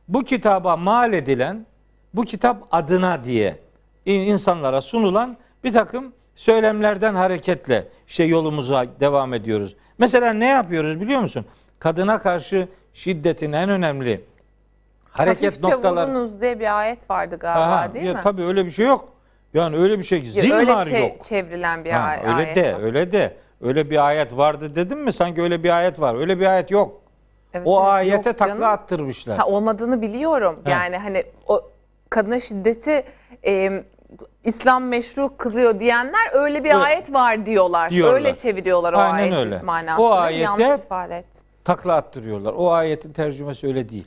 bu 0.08 0.24
kitaba 0.24 0.76
mal 0.76 1.12
edilen, 1.12 1.66
bu 2.14 2.24
kitap 2.24 2.56
adına 2.70 3.24
diye 3.24 3.58
insanlara 4.04 4.80
sunulan 4.80 5.36
bir 5.64 5.72
takım 5.72 6.12
söylemlerden 6.34 7.14
hareketle 7.14 7.88
işte 8.06 8.24
yolumuza 8.24 8.86
devam 9.00 9.34
ediyoruz. 9.34 9.76
Mesela 9.98 10.32
ne 10.32 10.48
yapıyoruz 10.48 11.00
biliyor 11.00 11.20
musun? 11.20 11.46
Kadına 11.78 12.18
karşı 12.18 12.68
şiddetin 12.94 13.52
en 13.52 13.70
önemli 13.70 14.24
hareket 15.10 15.46
Hafifçe 15.46 15.70
noktalar. 15.70 16.08
vurunuz 16.08 16.40
diye 16.40 16.60
bir 16.60 16.78
ayet 16.78 17.10
vardı 17.10 17.36
galiba 17.40 17.76
Aha, 17.76 17.94
değil 17.94 18.06
ya, 18.06 18.14
mi? 18.14 18.20
Tabii 18.22 18.42
öyle 18.42 18.64
bir 18.64 18.70
şey 18.70 18.86
yok. 18.86 19.08
Yani 19.54 19.76
öyle 19.76 19.98
bir 19.98 20.04
şey 20.04 20.24
zinhar 20.24 20.58
öyle 20.58 20.90
şey, 20.90 21.08
yok. 21.08 21.22
çevrilen 21.22 21.84
bir 21.84 21.90
ha, 21.90 22.00
ayet. 22.00 22.26
Öyle 22.26 22.54
de, 22.54 22.74
var. 22.74 22.80
öyle 22.80 23.12
de. 23.12 23.36
Öyle 23.62 23.90
bir 23.90 24.06
ayet 24.06 24.36
vardı 24.36 24.76
dedim 24.76 24.98
mi? 25.04 25.12
Sanki 25.12 25.42
öyle 25.42 25.62
bir 25.64 25.70
ayet 25.76 26.00
var. 26.00 26.14
Öyle 26.14 26.40
bir 26.40 26.46
ayet 26.46 26.70
yok. 26.70 27.00
Evet, 27.54 27.66
o 27.66 27.80
evet, 27.80 27.88
ayete 27.92 28.14
yok 28.30 28.38
takla 28.38 28.46
canım. 28.54 28.62
attırmışlar. 28.68 29.38
Ha, 29.38 29.46
olmadığını 29.46 30.02
biliyorum. 30.02 30.60
Ha. 30.64 30.70
Yani 30.70 30.96
hani 30.98 31.24
o 31.48 31.70
kadına 32.10 32.40
şiddeti 32.40 33.04
e, 33.46 33.84
İslam 34.44 34.84
meşru 34.84 35.36
kılıyor 35.36 35.80
diyenler 35.80 36.30
öyle 36.32 36.64
bir 36.64 36.70
Evet. 36.70 36.84
ayet 36.84 37.12
var 37.12 37.46
diyorlar. 37.46 37.90
Diyorlar. 37.90 38.14
Öyle 38.14 38.34
çeviriyorlar 38.34 38.92
o 38.92 38.98
Aynen 38.98 39.14
ayetin 39.14 39.36
öyle. 39.36 39.62
manasını. 39.62 40.06
O 40.06 40.10
ayete- 40.10 40.42
Yanlış 40.62 40.84
ifade 40.84 41.16
et. 41.18 41.26
Takla 41.64 41.94
attırıyorlar. 41.94 42.52
O 42.56 42.72
ayetin 42.72 43.12
tercümesi 43.12 43.66
öyle 43.66 43.88
değil. 43.88 44.06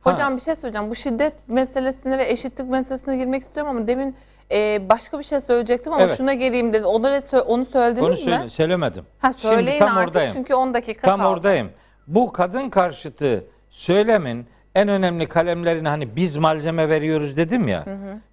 Ha. 0.00 0.12
Hocam 0.12 0.36
bir 0.36 0.40
şey 0.42 0.54
söyleyeceğim. 0.56 0.90
Bu 0.90 0.94
şiddet 0.94 1.48
meselesine 1.48 2.18
ve 2.18 2.30
eşitlik 2.30 2.68
meselesine 2.68 3.16
girmek 3.16 3.42
istiyorum 3.42 3.76
ama 3.76 3.86
demin 3.88 4.16
e, 4.52 4.88
başka 4.88 5.18
bir 5.18 5.24
şey 5.24 5.40
söyleyecektim 5.40 5.92
ama 5.92 6.02
Evet. 6.02 6.16
şuna 6.16 6.34
geleyim 6.34 6.72
dedi. 6.72 6.84
Onları 6.84 7.42
onu 7.46 7.64
söylediniz 7.64 8.02
Onu 8.02 8.10
mi? 8.10 8.16
söyle, 8.16 8.48
söylemedim. 8.50 9.04
Ha 9.18 9.32
Şimdi 9.32 9.54
söyleyin 9.54 9.78
tam 9.78 9.88
artık 9.88 10.08
oradayım. 10.08 10.32
çünkü 10.32 10.54
10 10.54 10.74
dakika 10.74 11.06
Tam 11.06 11.20
kaldı. 11.20 11.32
oradayım. 11.32 11.70
Bu 12.06 12.32
kadın 12.32 12.70
karşıtı 12.70 13.44
söylemin 13.70 14.46
en 14.74 14.88
önemli 14.88 15.26
kalemlerini 15.26 15.88
hani 15.88 16.16
biz 16.16 16.36
malzeme 16.36 16.88
veriyoruz 16.88 17.36
dedim 17.36 17.68
ya. 17.68 17.84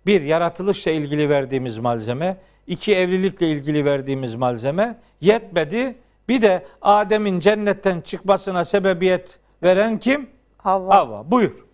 Bir 0.06 0.22
yaratılışla 0.22 0.92
ilgili 0.92 1.30
verdiğimiz 1.30 1.78
malzeme, 1.78 2.38
iki 2.68 2.96
evlilikle 2.96 3.48
ilgili 3.48 3.86
verdiğimiz 3.86 4.36
malzeme 4.36 4.96
yetmedi. 5.22 5.96
Bir 6.30 6.42
de 6.42 6.66
Adem'in 6.82 7.40
cennetten 7.40 8.02
çıkmasına 8.02 8.66
sebebiyet 8.66 9.40
veren 9.64 9.98
kim? 10.00 10.30
Havva. 10.58 10.96
Havva. 10.96 11.32
Buyur. 11.32 11.67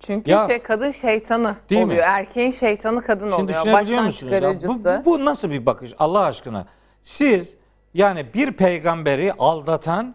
Çünkü 0.00 0.30
Ya- 0.30 0.46
şey 0.46 0.62
kadın 0.62 0.90
şeytanı 0.90 1.56
Değil 1.70 1.80
mi? 1.80 1.86
oluyor. 1.86 2.04
Erkeğin 2.06 2.50
şeytanı 2.50 3.02
kadın 3.02 3.24
Şimdi 3.30 3.34
oluyor. 3.34 3.48
düşünebiliyor 3.48 3.80
Baştan 3.82 4.04
musunuz? 4.04 4.32
ya? 4.32 4.38
çıkarıcısı. 4.40 4.84
Bu, 4.84 4.84
bu, 4.84 5.04
bu 5.20 5.24
nasıl 5.24 5.50
bir 5.50 5.66
bakış 5.66 5.92
Allah 5.98 6.24
aşkına? 6.24 6.66
Siz 7.02 7.54
yani 7.94 8.26
bir 8.34 8.52
peygamberi 8.52 9.32
aldatan 9.32 10.14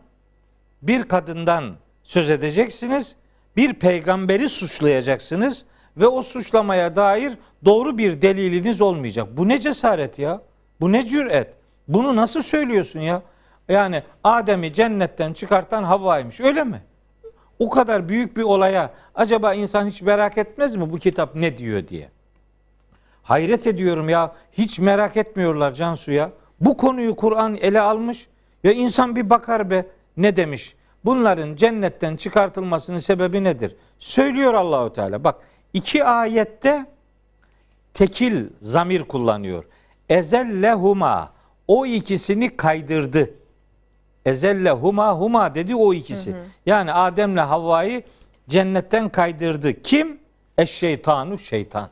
bir 0.81 1.03
kadından 1.03 1.75
söz 2.03 2.29
edeceksiniz. 2.29 3.15
Bir 3.57 3.73
peygamberi 3.73 4.49
suçlayacaksınız 4.49 5.65
ve 5.97 6.07
o 6.07 6.21
suçlamaya 6.23 6.95
dair 6.95 7.37
doğru 7.65 7.97
bir 7.97 8.21
deliliniz 8.21 8.81
olmayacak. 8.81 9.27
Bu 9.37 9.47
ne 9.47 9.59
cesaret 9.59 10.19
ya? 10.19 10.41
Bu 10.81 10.91
ne 10.91 11.05
cüret? 11.05 11.53
Bunu 11.87 12.15
nasıl 12.15 12.41
söylüyorsun 12.41 12.99
ya? 12.99 13.21
Yani 13.69 14.03
Adem'i 14.23 14.73
cennetten 14.73 15.33
çıkartan 15.33 15.83
Havva'ymış 15.83 16.39
öyle 16.41 16.63
mi? 16.63 16.81
O 17.61 17.69
kadar 17.69 18.09
büyük 18.09 18.37
bir 18.37 18.43
olaya 18.43 18.93
acaba 19.15 19.53
insan 19.53 19.87
hiç 19.87 20.01
merak 20.01 20.37
etmez 20.37 20.75
mi 20.75 20.91
bu 20.91 20.97
kitap 20.99 21.35
ne 21.35 21.57
diyor 21.57 21.87
diye? 21.87 22.09
Hayret 23.23 23.67
ediyorum 23.67 24.09
ya. 24.09 24.35
Hiç 24.51 24.79
merak 24.79 25.17
etmiyorlar 25.17 25.73
Cansu'ya. 25.73 26.31
Bu 26.59 26.77
konuyu 26.77 27.15
Kur'an 27.15 27.55
ele 27.55 27.81
almış. 27.81 28.27
Ya 28.63 28.71
insan 28.71 29.15
bir 29.15 29.29
bakar 29.29 29.69
be 29.69 29.85
ne 30.17 30.35
demiş? 30.35 30.75
Bunların 31.05 31.55
cennetten 31.55 32.15
çıkartılmasının 32.15 32.97
sebebi 32.97 33.43
nedir? 33.43 33.75
Söylüyor 33.99 34.53
Allahu 34.53 34.93
Teala. 34.93 35.23
Bak 35.23 35.35
iki 35.73 36.03
ayette 36.03 36.85
tekil 37.93 38.47
zamir 38.61 39.03
kullanıyor. 39.03 39.63
Ezellehuma 40.09 41.31
o 41.67 41.85
ikisini 41.85 42.57
kaydırdı. 42.57 43.33
Ezellehuma 44.25 45.13
huma 45.13 45.55
dedi 45.55 45.75
o 45.75 45.93
ikisi. 45.93 46.35
Yani 46.65 46.93
Adem'le 46.93 47.37
Havva'yı 47.37 48.03
cennetten 48.49 49.09
kaydırdı. 49.09 49.81
Kim? 49.81 50.19
Eşşeytanu 50.57 51.37
şeytan. 51.37 51.89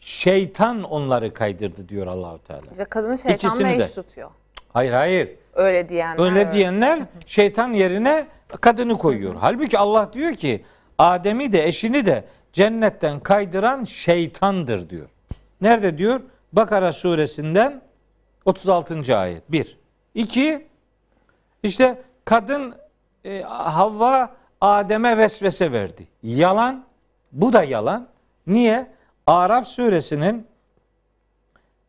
Şeytan 0.00 0.82
onları 0.82 1.34
kaydırdı 1.34 1.88
diyor 1.88 2.06
Allahu 2.06 2.38
Teala. 2.38 2.62
İşte 2.70 2.84
kadını 2.84 3.18
şeytanla 3.18 3.68
eş 3.68 3.92
tutuyor. 3.94 4.30
Hayır 4.72 4.92
hayır. 4.92 5.30
Öyle 5.54 5.88
diyenler. 5.88 6.24
Öyle 6.24 6.52
diyenler 6.52 7.00
şeytan 7.26 7.72
yerine 7.72 8.26
kadını 8.60 8.98
koyuyor. 8.98 9.34
Halbuki 9.40 9.78
Allah 9.78 10.10
diyor 10.12 10.34
ki 10.34 10.64
Adem'i 10.98 11.52
de 11.52 11.68
eşini 11.68 12.06
de 12.06 12.24
cennetten 12.52 13.20
kaydıran 13.20 13.84
şeytandır 13.84 14.90
diyor. 14.90 15.08
Nerede 15.60 15.98
diyor? 15.98 16.20
Bakara 16.52 16.92
suresinden 16.92 17.82
36. 18.44 19.16
ayet. 19.18 19.52
1. 19.52 19.78
2. 20.14 20.66
İşte 21.66 22.02
kadın 22.24 22.74
e, 23.24 23.42
Havva 23.42 24.30
Adem'e 24.60 25.18
vesvese 25.18 25.72
verdi. 25.72 26.06
Yalan. 26.22 26.84
Bu 27.32 27.52
da 27.52 27.64
yalan. 27.64 28.08
Niye? 28.46 28.86
Araf 29.26 29.66
suresinin 29.68 30.46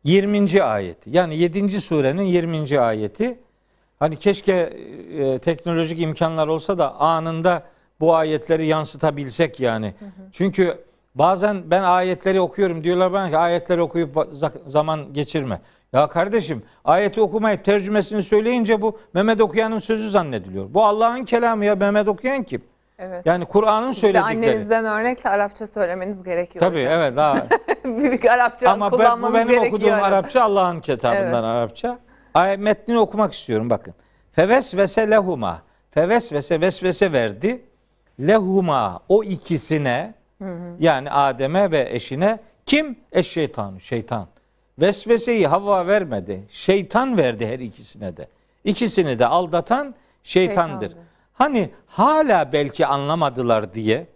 20. 0.04 0.64
ayeti. 0.64 1.10
Yani 1.10 1.38
7. 1.38 1.82
surenin 1.82 2.22
20. 2.24 2.80
ayeti. 2.80 3.40
Hani 4.00 4.16
keşke 4.16 4.54
e, 4.54 5.40
teknolojik 5.40 6.02
imkanlar 6.02 6.48
olsa 6.48 6.78
da 6.78 6.96
anında 6.96 7.64
bu 8.00 8.16
ayetleri 8.16 8.66
yansıtabilsek 8.68 9.60
yani. 9.60 9.94
Çünkü 10.32 10.78
bazen 11.16 11.72
ben 11.72 11.84
ayetleri 11.84 12.42
okuyorum 12.42 12.84
diyorlar 12.84 13.14
bana 13.14 13.30
ki 13.30 13.38
ayetleri 13.38 13.82
okuyup 13.82 14.16
za- 14.16 14.70
zaman 14.70 15.14
geçirme. 15.14 15.62
Ya 15.94 16.08
kardeşim 16.10 16.64
ayeti 16.86 17.22
okumayıp 17.22 17.66
tercümesini 17.66 18.24
söyleyince 18.24 18.82
bu 18.82 19.00
Mehmet 19.14 19.42
okuyanın 19.42 19.80
sözü 19.80 20.10
zannediliyor. 20.10 20.74
Bu 20.74 20.86
Allah'ın 20.86 21.26
kelamı 21.26 21.66
ya 21.66 21.76
Mehmet 21.76 22.08
okuyan 22.08 22.44
kim? 22.44 22.62
Evet. 23.00 23.26
Yani 23.26 23.46
Kur'an'ın 23.46 23.90
Bir 23.92 23.96
söyledikleri. 23.96 24.26
annenizden 24.38 24.86
örnekle 24.86 25.30
Arapça 25.30 25.68
söylemeniz 25.68 26.24
gerekiyor 26.24 26.66
Tabii 26.66 26.78
hocam. 26.78 26.92
evet 26.94 27.18
daha 27.18 27.46
Büyük 27.86 28.26
Arapça 28.26 28.70
Ama 28.72 28.86
ben, 28.86 28.92
bu 28.92 28.98
kullanmamız 28.98 29.40
benim 29.50 29.62
okuduğum 29.62 29.92
arada. 29.94 30.06
Arapça 30.06 30.42
Allah'ın 30.44 30.80
kitabından 30.80 31.24
Evet. 31.24 31.44
Arapça. 31.44 32.00
Ay, 32.34 32.58
metnini 32.58 33.00
okumak 33.00 33.34
istiyorum 33.34 33.70
bakın. 33.70 33.94
Fevesvese 34.32 35.10
lehuma. 35.12 35.62
Fevesvese 35.92 36.62
vesvese 36.62 37.12
verdi. 37.14 37.62
Lehuma 38.20 39.00
o 39.10 39.24
ikisine 39.24 40.14
yani 40.80 41.12
Adem'e 41.12 41.72
ve 41.72 41.88
eşine 41.92 42.40
kim? 42.66 43.00
Eşşeytan, 43.12 43.78
şeytan. 43.78 44.28
Vesveseyi 44.80 45.48
Havva 45.48 45.88
vermedi. 45.88 46.44
Şeytan 46.50 47.18
verdi 47.18 47.48
her 47.48 47.60
ikisine 47.60 48.18
de. 48.18 48.28
İkisini 48.64 49.20
de 49.20 49.26
aldatan 49.26 49.96
şeytandır. 50.24 50.90
Şeytandır. 50.90 51.08
Hani 51.34 51.70
hala 51.88 52.54
belki 52.54 52.86
anlamadılar 52.86 53.74
diye 53.74 54.08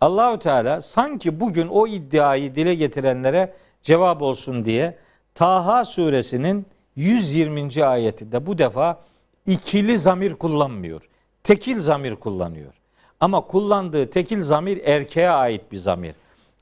Allahü 0.00 0.38
Teala 0.38 0.82
sanki 0.82 1.40
bugün 1.40 1.68
o 1.68 1.86
iddiayı 1.86 2.54
dile 2.54 2.74
getirenlere 2.74 3.54
cevap 3.82 4.22
olsun 4.22 4.64
diye 4.64 4.96
Taha 5.34 5.84
suresinin 5.84 6.66
120. 6.96 7.84
ayetinde 7.84 8.46
bu 8.46 8.58
defa 8.58 9.00
ikili 9.46 9.98
zamir 9.98 10.34
kullanmıyor. 10.34 11.08
Tekil 11.42 11.80
zamir 11.80 12.16
kullanıyor. 12.16 12.72
Ama 13.20 13.40
kullandığı 13.40 14.10
tekil 14.10 14.42
zamir 14.42 14.80
erkeğe 14.84 15.30
ait 15.30 15.72
bir 15.72 15.76
zamir. 15.76 16.14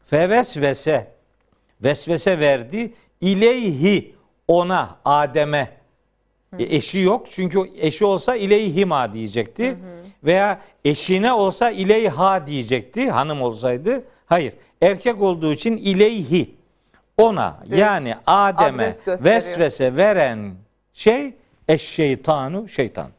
Fevesvese 0.07 1.13
vesvese 1.85 2.39
verdi 2.41 2.93
ileyhi 3.21 4.15
ona 4.49 4.97
Adem'e. 5.05 5.79
E, 6.59 6.77
eşi 6.77 6.99
yok 6.99 7.27
çünkü 7.31 7.71
eşi 7.77 8.05
olsa 8.05 8.37
ileyhima 8.37 9.15
diyecekti. 9.15 9.79
Veya 10.25 10.61
eşine 10.85 11.33
olsa 11.33 11.71
ileyha 11.71 12.47
diyecekti 12.47 13.11
hanım 13.11 13.43
olsaydı. 13.43 14.05
Hayır 14.27 14.53
erkek 14.83 15.23
olduğu 15.23 15.53
için 15.53 15.77
ileyhi 15.77 16.55
ona 17.19 17.59
Direkt 17.65 17.79
yani 17.79 18.15
Adem'e 18.27 18.95
vesvese 19.07 19.97
veren 19.97 20.55
şey 20.93 21.35
eşşeytanu 21.69 22.69
şeytandır. 22.69 23.15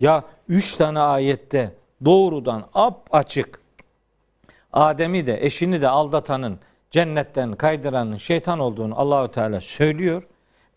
Ya 0.00 0.24
üç 0.48 0.76
tane 0.76 1.00
ayette 1.00 1.74
doğrudan 2.04 2.68
ap 2.74 3.08
açık. 3.10 3.60
Adem'i 4.72 5.26
de 5.26 5.46
eşini 5.46 5.82
de 5.82 5.88
aldatanın 5.88 6.58
cennetten 6.94 7.52
kaydıranın 7.52 8.16
şeytan 8.16 8.58
olduğunu 8.58 9.00
Allahü 9.00 9.30
Teala 9.30 9.60
söylüyor. 9.60 10.22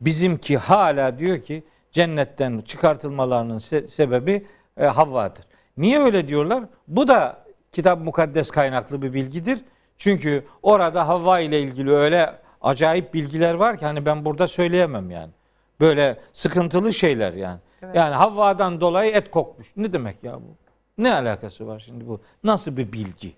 Bizimki 0.02 0.58
hala 0.58 1.20
diyor 1.20 1.42
ki 1.42 1.64
cennetten 1.92 2.62
çıkartılmalarının 2.66 3.58
se- 3.60 3.88
sebebi 3.88 4.46
e, 4.78 4.86
Havva'dır. 4.86 5.44
Niye 5.78 6.00
öyle 6.00 6.28
diyorlar? 6.28 6.64
Bu 6.88 7.08
da 7.08 7.44
kitap 7.72 8.02
mukaddes 8.02 8.52
kaynaklı 8.52 9.02
bir 9.02 9.14
bilgidir. 9.14 9.62
Çünkü 9.98 10.46
orada 10.64 11.08
Havva 11.08 11.40
ile 11.40 11.62
ilgili 11.62 11.92
öyle 11.92 12.36
acayip 12.62 13.14
bilgiler 13.14 13.54
var 13.54 13.78
ki 13.78 13.86
hani 13.86 14.06
ben 14.06 14.26
burada 14.26 14.48
söyleyemem 14.48 15.12
yani. 15.12 15.32
Böyle 15.80 16.18
sıkıntılı 16.34 16.94
şeyler 16.94 17.34
yani. 17.34 17.60
Evet. 17.82 17.96
Yani 17.96 18.16
Havva'dan 18.16 18.82
dolayı 18.82 19.12
et 19.12 19.32
kokmuş. 19.32 19.68
Ne 19.76 19.94
demek 19.94 20.24
ya 20.24 20.34
bu? 20.34 20.56
Ne 20.98 21.14
alakası 21.14 21.68
var 21.68 21.80
şimdi 21.86 22.08
bu? 22.08 22.22
Nasıl 22.44 22.78
bir 22.78 22.92
bilgi? 22.92 23.34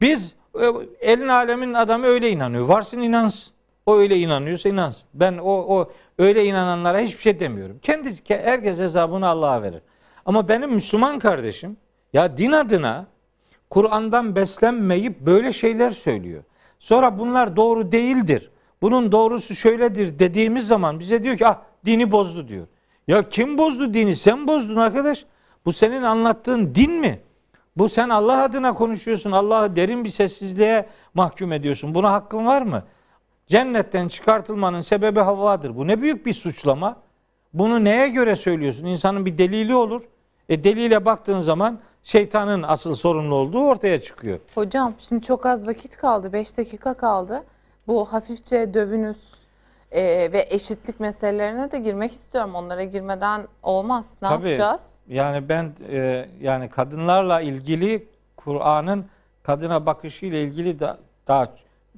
Biz 0.00 0.34
elin 1.00 1.28
alemin 1.28 1.74
adamı 1.74 2.06
öyle 2.06 2.30
inanıyor. 2.30 2.66
Varsın 2.66 3.00
inansın. 3.00 3.54
O 3.86 3.96
öyle 3.96 4.18
inanıyorsa 4.18 4.68
inansın. 4.68 5.08
Ben 5.14 5.38
o, 5.38 5.50
o 5.50 5.90
öyle 6.18 6.44
inananlara 6.44 6.98
hiçbir 6.98 7.22
şey 7.22 7.40
demiyorum. 7.40 7.78
Kendisi 7.82 8.22
herkes 8.28 8.78
hesabını 8.78 9.26
Allah'a 9.26 9.62
verir. 9.62 9.82
Ama 10.26 10.48
benim 10.48 10.72
Müslüman 10.72 11.18
kardeşim 11.18 11.76
ya 12.12 12.38
din 12.38 12.52
adına 12.52 13.06
Kur'an'dan 13.70 14.36
beslenmeyip 14.36 15.20
böyle 15.20 15.52
şeyler 15.52 15.90
söylüyor. 15.90 16.42
Sonra 16.78 17.18
bunlar 17.18 17.56
doğru 17.56 17.92
değildir. 17.92 18.50
Bunun 18.82 19.12
doğrusu 19.12 19.54
şöyledir 19.54 20.18
dediğimiz 20.18 20.66
zaman 20.66 21.00
bize 21.00 21.22
diyor 21.22 21.38
ki 21.38 21.46
ah 21.46 21.58
dini 21.84 22.10
bozdu 22.10 22.48
diyor. 22.48 22.66
Ya 23.08 23.28
kim 23.28 23.58
bozdu 23.58 23.94
dini? 23.94 24.16
Sen 24.16 24.48
bozdun 24.48 24.76
arkadaş. 24.76 25.24
Bu 25.64 25.72
senin 25.72 26.02
anlattığın 26.02 26.74
din 26.74 26.92
mi? 26.92 27.20
Bu 27.76 27.88
sen 27.88 28.08
Allah 28.08 28.42
adına 28.42 28.74
konuşuyorsun. 28.74 29.32
Allah'ı 29.32 29.76
derin 29.76 30.04
bir 30.04 30.08
sessizliğe 30.08 30.86
mahkum 31.14 31.52
ediyorsun. 31.52 31.94
Buna 31.94 32.12
hakkın 32.12 32.46
var 32.46 32.62
mı? 32.62 32.82
Cennetten 33.46 34.08
çıkartılmanın 34.08 34.80
sebebi 34.80 35.20
Havva'dır. 35.20 35.76
Bu 35.76 35.86
ne 35.86 36.02
büyük 36.02 36.26
bir 36.26 36.32
suçlama. 36.32 36.96
Bunu 37.52 37.84
neye 37.84 38.08
göre 38.08 38.36
söylüyorsun? 38.36 38.86
İnsanın 38.86 39.26
bir 39.26 39.38
delili 39.38 39.74
olur. 39.74 40.02
E 40.48 40.64
delile 40.64 41.04
baktığın 41.04 41.40
zaman 41.40 41.78
şeytanın 42.02 42.62
asıl 42.62 42.94
sorumlu 42.94 43.34
olduğu 43.34 43.64
ortaya 43.64 44.00
çıkıyor. 44.00 44.38
Hocam 44.54 44.94
şimdi 44.98 45.22
çok 45.22 45.46
az 45.46 45.66
vakit 45.66 45.96
kaldı. 45.96 46.32
5 46.32 46.58
dakika 46.58 46.94
kaldı. 46.94 47.44
Bu 47.86 48.04
hafifçe 48.12 48.74
dövünüz 48.74 49.16
e, 49.90 50.32
ve 50.32 50.46
eşitlik 50.50 51.00
meselelerine 51.00 51.72
de 51.72 51.78
girmek 51.78 52.12
istiyorum. 52.12 52.54
Onlara 52.54 52.84
girmeden 52.84 53.46
olmaz. 53.62 54.14
Ne 54.22 54.28
Tabii. 54.28 54.48
yapacağız? 54.48 54.93
Yani 55.08 55.48
ben 55.48 55.72
e, 55.90 56.28
yani 56.40 56.68
kadınlarla 56.68 57.40
ilgili 57.40 58.08
Kur'an'ın 58.36 59.06
kadına 59.42 59.86
bakışıyla 59.86 60.38
ilgili 60.38 60.80
da, 60.80 60.98
daha 61.28 61.48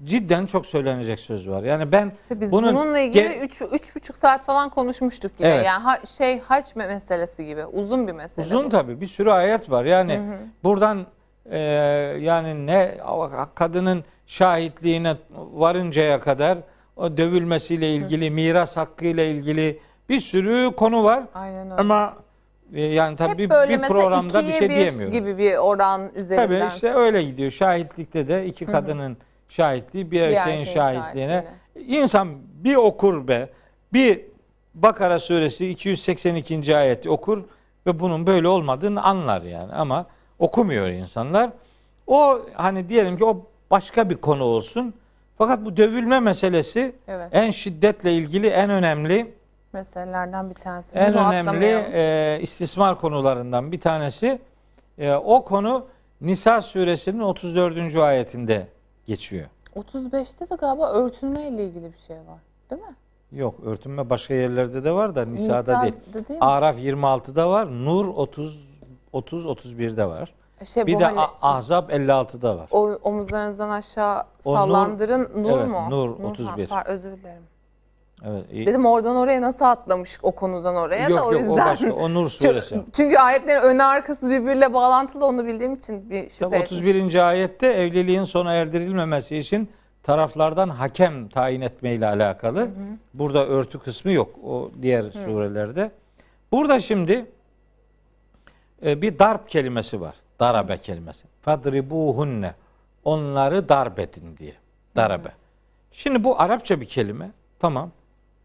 cidden 0.04 0.46
çok 0.46 0.66
söylenecek 0.66 1.20
söz 1.20 1.48
var. 1.48 1.62
Yani 1.62 1.92
ben 1.92 2.12
Tabii 2.28 2.40
biz 2.40 2.52
bunun 2.52 2.74
bununla 2.74 2.98
ilgili 2.98 3.24
ge- 3.24 3.38
3 3.44 3.62
üç, 3.72 3.96
buçuk 3.96 4.16
saat 4.16 4.44
falan 4.44 4.70
konuşmuştuk 4.70 5.32
yine. 5.38 5.50
Evet. 5.50 5.66
Yani 5.66 5.82
ha- 5.82 6.06
şey 6.06 6.40
haç 6.40 6.72
me- 6.72 6.88
meselesi 6.88 7.46
gibi 7.46 7.64
uzun 7.64 8.06
bir 8.06 8.12
mesele. 8.12 8.46
uzun 8.46 8.64
bu. 8.64 8.68
tabii 8.68 9.00
bir 9.00 9.06
sürü 9.06 9.30
ayet 9.30 9.70
var. 9.70 9.84
Yani 9.84 10.20
buradan 10.64 11.06
e, 11.50 11.58
yani 12.20 12.66
ne 12.66 12.98
kadının 13.54 14.04
şahitliğine 14.26 15.16
varıncaya 15.52 16.20
kadar 16.20 16.58
o 16.96 17.16
dövülmesiyle 17.16 17.94
ilgili, 17.94 18.30
miras 18.30 18.76
hakkıyla 18.76 19.24
ilgili 19.24 19.80
bir 20.08 20.20
sürü 20.20 20.76
konu 20.76 21.04
var. 21.04 21.24
Aynen 21.34 21.70
öyle. 21.70 21.80
Ama 21.80 22.16
yani 22.72 23.16
tabii 23.16 23.30
Hep 23.30 23.38
bir, 23.38 23.50
böyle 23.50 23.72
bir 23.72 23.78
mesela 23.78 24.00
programda 24.00 24.46
bir 24.46 24.52
şey 24.52 24.68
bir 24.68 24.74
diyemiyorum. 24.74 25.12
gibi 25.12 25.38
bir 25.38 25.56
oran 25.56 26.10
üzerinden. 26.14 26.46
Tabii 26.46 26.74
işte 26.74 26.94
öyle 26.94 27.22
gidiyor. 27.22 27.50
Şahitlikte 27.50 28.28
de 28.28 28.46
iki 28.46 28.66
kadının 28.66 29.16
şahitliği 29.48 30.10
bir 30.10 30.20
erkeğin, 30.20 30.38
erkeğin 30.40 30.64
şahitliğine. 30.64 31.44
İnsan 31.86 32.28
bir 32.64 32.76
okur 32.76 33.28
be. 33.28 33.48
Bir 33.92 34.20
Bakara 34.74 35.18
suresi 35.18 35.68
282. 35.70 36.76
ayeti 36.76 37.10
okur 37.10 37.42
ve 37.86 38.00
bunun 38.00 38.26
böyle 38.26 38.48
olmadığını 38.48 39.02
anlar 39.02 39.42
yani 39.42 39.72
ama 39.72 40.06
okumuyor 40.38 40.88
insanlar. 40.88 41.50
O 42.06 42.40
hani 42.54 42.88
diyelim 42.88 43.16
ki 43.18 43.24
o 43.24 43.46
başka 43.70 44.10
bir 44.10 44.14
konu 44.14 44.44
olsun. 44.44 44.94
Fakat 45.38 45.64
bu 45.64 45.76
dövülme 45.76 46.20
meselesi 46.20 46.92
Evet. 47.08 47.28
en 47.32 47.50
şiddetle 47.50 48.12
ilgili 48.12 48.46
en 48.46 48.70
önemli 48.70 49.34
Meselelerden 49.80 50.50
bir 50.50 50.54
tanesi. 50.54 50.96
en 50.96 51.14
Bunu 51.14 51.28
önemli 51.28 51.66
e, 51.92 52.38
istismar 52.42 53.00
konularından 53.00 53.72
bir 53.72 53.80
tanesi. 53.80 54.38
E, 54.98 55.12
o 55.14 55.44
konu 55.44 55.86
Nisa 56.20 56.62
suresinin 56.62 57.20
34. 57.20 57.96
ayetinde 57.96 58.66
geçiyor. 59.06 59.46
35'te 59.76 60.50
de 60.50 60.54
galiba 60.54 60.90
örtünme 60.92 61.48
ile 61.48 61.64
ilgili 61.64 61.92
bir 61.92 61.98
şey 61.98 62.16
var. 62.16 62.40
Değil 62.70 62.82
mi? 62.82 62.96
Yok 63.32 63.54
örtünme 63.64 64.10
başka 64.10 64.34
yerlerde 64.34 64.84
de 64.84 64.92
var 64.92 65.14
da 65.14 65.24
Nisa'da 65.24 65.82
değil. 65.82 65.94
Nisa'da 66.06 66.28
değil 66.28 66.40
mi? 66.40 66.46
Araf 66.46 66.76
26'da 66.78 67.50
var. 67.50 67.66
Nur 67.84 68.06
30 68.06 68.68
30 69.12 69.44
31'de 69.44 70.06
var. 70.08 70.34
Şey, 70.64 70.86
Bir 70.86 70.98
de 71.00 71.04
hani 71.04 71.20
Ahzab 71.42 71.90
56'da 71.90 72.58
var. 72.58 72.68
o, 72.70 72.98
omuzlarınızdan 73.02 73.70
aşağı 73.70 74.20
O 74.44 74.50
nur- 74.50 74.54
sallandırın 74.56 75.30
nur, 75.42 75.58
evet, 75.58 75.68
mu? 75.68 75.86
nur, 75.90 76.18
ha, 76.20 76.26
31. 76.26 76.66
par- 76.68 76.86
özür 76.86 77.12
dilerim. 77.16 77.42
Evet. 78.24 78.44
iyi. 78.52 78.66
Dedim 78.66 78.86
oradan 78.86 79.16
oraya 79.16 79.40
nasıl 79.42 79.64
atlamış 79.64 80.18
o 80.22 80.32
konudan 80.32 80.76
oraya 80.76 81.08
Yok 81.08 81.18
da 81.18 81.24
o 81.26 81.32
yok 81.32 81.40
yüzden. 81.40 81.54
o 81.54 81.56
başka. 81.56 81.92
O 81.92 82.10
Nur 82.14 82.28
suresi. 82.28 82.68
Çünkü, 82.68 82.90
çünkü 82.92 83.16
ayetlerin 83.18 83.60
önü 83.60 83.82
arkası 83.82 84.30
birbiriyle 84.30 84.74
bağlantılı 84.74 85.26
onu 85.26 85.46
bildiğim 85.46 85.74
için 85.74 86.10
bir 86.10 86.22
şüphe 86.30 86.44
Tabii 86.44 86.56
etmiştim. 86.56 86.78
31. 87.04 87.28
ayette 87.28 87.66
evliliğin 87.66 88.24
sona 88.24 88.52
erdirilmemesi 88.52 89.36
için 89.36 89.70
taraflardan 90.02 90.68
hakem 90.68 91.28
tayin 91.28 91.60
etmeyle 91.60 92.06
alakalı. 92.06 92.68
Burada 93.14 93.46
örtü 93.46 93.78
kısmı 93.78 94.12
yok 94.12 94.30
o 94.44 94.70
diğer 94.82 95.10
surelerde. 95.10 95.90
Burada 96.52 96.80
şimdi 96.80 97.26
e, 98.86 99.02
bir 99.02 99.18
darp 99.18 99.48
kelimesi 99.50 100.00
var. 100.00 100.14
Darabe 100.40 100.78
kelimesi. 100.78 101.24
Fadribuhunne. 101.42 102.54
Onları 103.04 103.68
darp 103.68 103.98
edin 103.98 104.36
diye. 104.38 104.52
Darabe. 104.96 105.28
Şimdi 105.92 106.24
bu 106.24 106.40
Arapça 106.40 106.80
bir 106.80 106.86
kelime. 106.86 107.30
Tamam. 107.58 107.90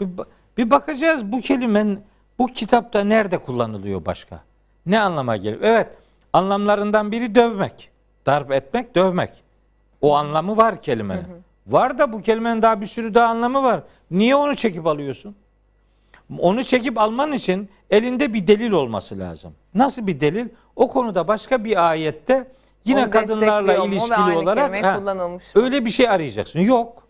Bir, 0.01 0.09
bir 0.57 0.71
bakacağız 0.71 1.31
bu 1.31 1.41
kelimenin 1.41 1.99
bu 2.39 2.47
kitapta 2.47 3.03
nerede 3.03 3.37
kullanılıyor 3.37 4.05
başka? 4.05 4.39
Ne 4.85 4.99
anlama 4.99 5.37
geliyor? 5.37 5.61
Evet. 5.63 5.87
Anlamlarından 6.33 7.11
biri 7.11 7.35
dövmek. 7.35 7.89
Darp 8.25 8.51
etmek, 8.51 8.95
dövmek. 8.95 9.29
O 10.01 10.15
anlamı 10.15 10.57
var 10.57 10.81
kelimenin. 10.81 11.25
Var 11.67 11.97
da 11.97 12.13
bu 12.13 12.21
kelimenin 12.21 12.61
daha 12.61 12.81
bir 12.81 12.85
sürü 12.85 13.13
daha 13.13 13.27
anlamı 13.27 13.63
var. 13.63 13.83
Niye 14.11 14.35
onu 14.35 14.55
çekip 14.55 14.87
alıyorsun? 14.87 15.35
Onu 16.39 16.63
çekip 16.63 16.97
alman 16.97 17.31
için 17.31 17.69
elinde 17.89 18.33
bir 18.33 18.47
delil 18.47 18.71
olması 18.71 19.19
lazım. 19.19 19.53
Nasıl 19.75 20.07
bir 20.07 20.19
delil? 20.19 20.49
O 20.75 20.87
konuda 20.87 21.27
başka 21.27 21.63
bir 21.63 21.89
ayette 21.89 22.47
yine 22.85 23.03
Onu 23.03 23.09
kadınlarla 23.11 23.73
ilişkili 23.85 24.37
olarak 24.37 24.71
mı? 24.71 25.37
öyle 25.55 25.85
bir 25.85 25.89
şey 25.89 26.09
arayacaksın. 26.09 26.59
Yok. 26.59 27.00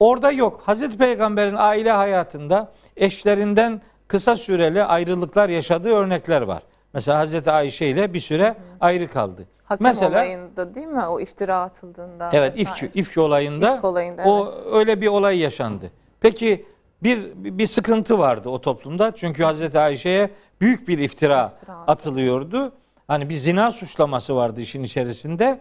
Orada 0.00 0.30
yok. 0.30 0.62
Hazreti 0.66 0.98
Peygamber'in 0.98 1.56
aile 1.58 1.92
hayatında 1.92 2.72
eşlerinden 2.96 3.80
kısa 4.08 4.36
süreli 4.36 4.84
ayrılıklar 4.84 5.48
yaşadığı 5.48 5.92
örnekler 5.92 6.42
var. 6.42 6.62
Mesela 6.92 7.18
Hazreti 7.18 7.50
Ayşe 7.50 7.86
ile 7.86 8.14
bir 8.14 8.20
süre 8.20 8.56
ayrı 8.80 9.08
kaldı. 9.08 9.46
Hakem 9.64 9.84
Mesela 9.84 10.10
olayında 10.10 10.74
değil 10.74 10.86
mi? 10.86 11.06
O 11.06 11.20
iftira 11.20 11.56
atıldığında. 11.62 12.30
evet 12.32 12.52
ifki, 12.56 12.90
ifki 12.94 13.20
olayında, 13.20 13.74
İfk 13.74 13.84
olayında, 13.84 14.22
o 14.28 14.54
öyle 14.72 15.00
bir 15.00 15.06
olay 15.06 15.38
yaşandı. 15.38 15.90
Peki 16.20 16.66
bir 17.02 17.32
bir 17.34 17.66
sıkıntı 17.66 18.18
vardı 18.18 18.48
o 18.48 18.60
toplumda. 18.60 19.14
Çünkü 19.14 19.44
Hazreti 19.44 19.78
Ayşe'ye 19.78 20.30
büyük 20.60 20.88
bir 20.88 20.98
iftira, 20.98 21.52
İftira 21.54 21.76
atılıyordu. 21.86 22.72
Hani 23.08 23.28
bir 23.28 23.34
zina 23.34 23.72
suçlaması 23.72 24.36
vardı 24.36 24.60
işin 24.60 24.82
içerisinde. 24.82 25.60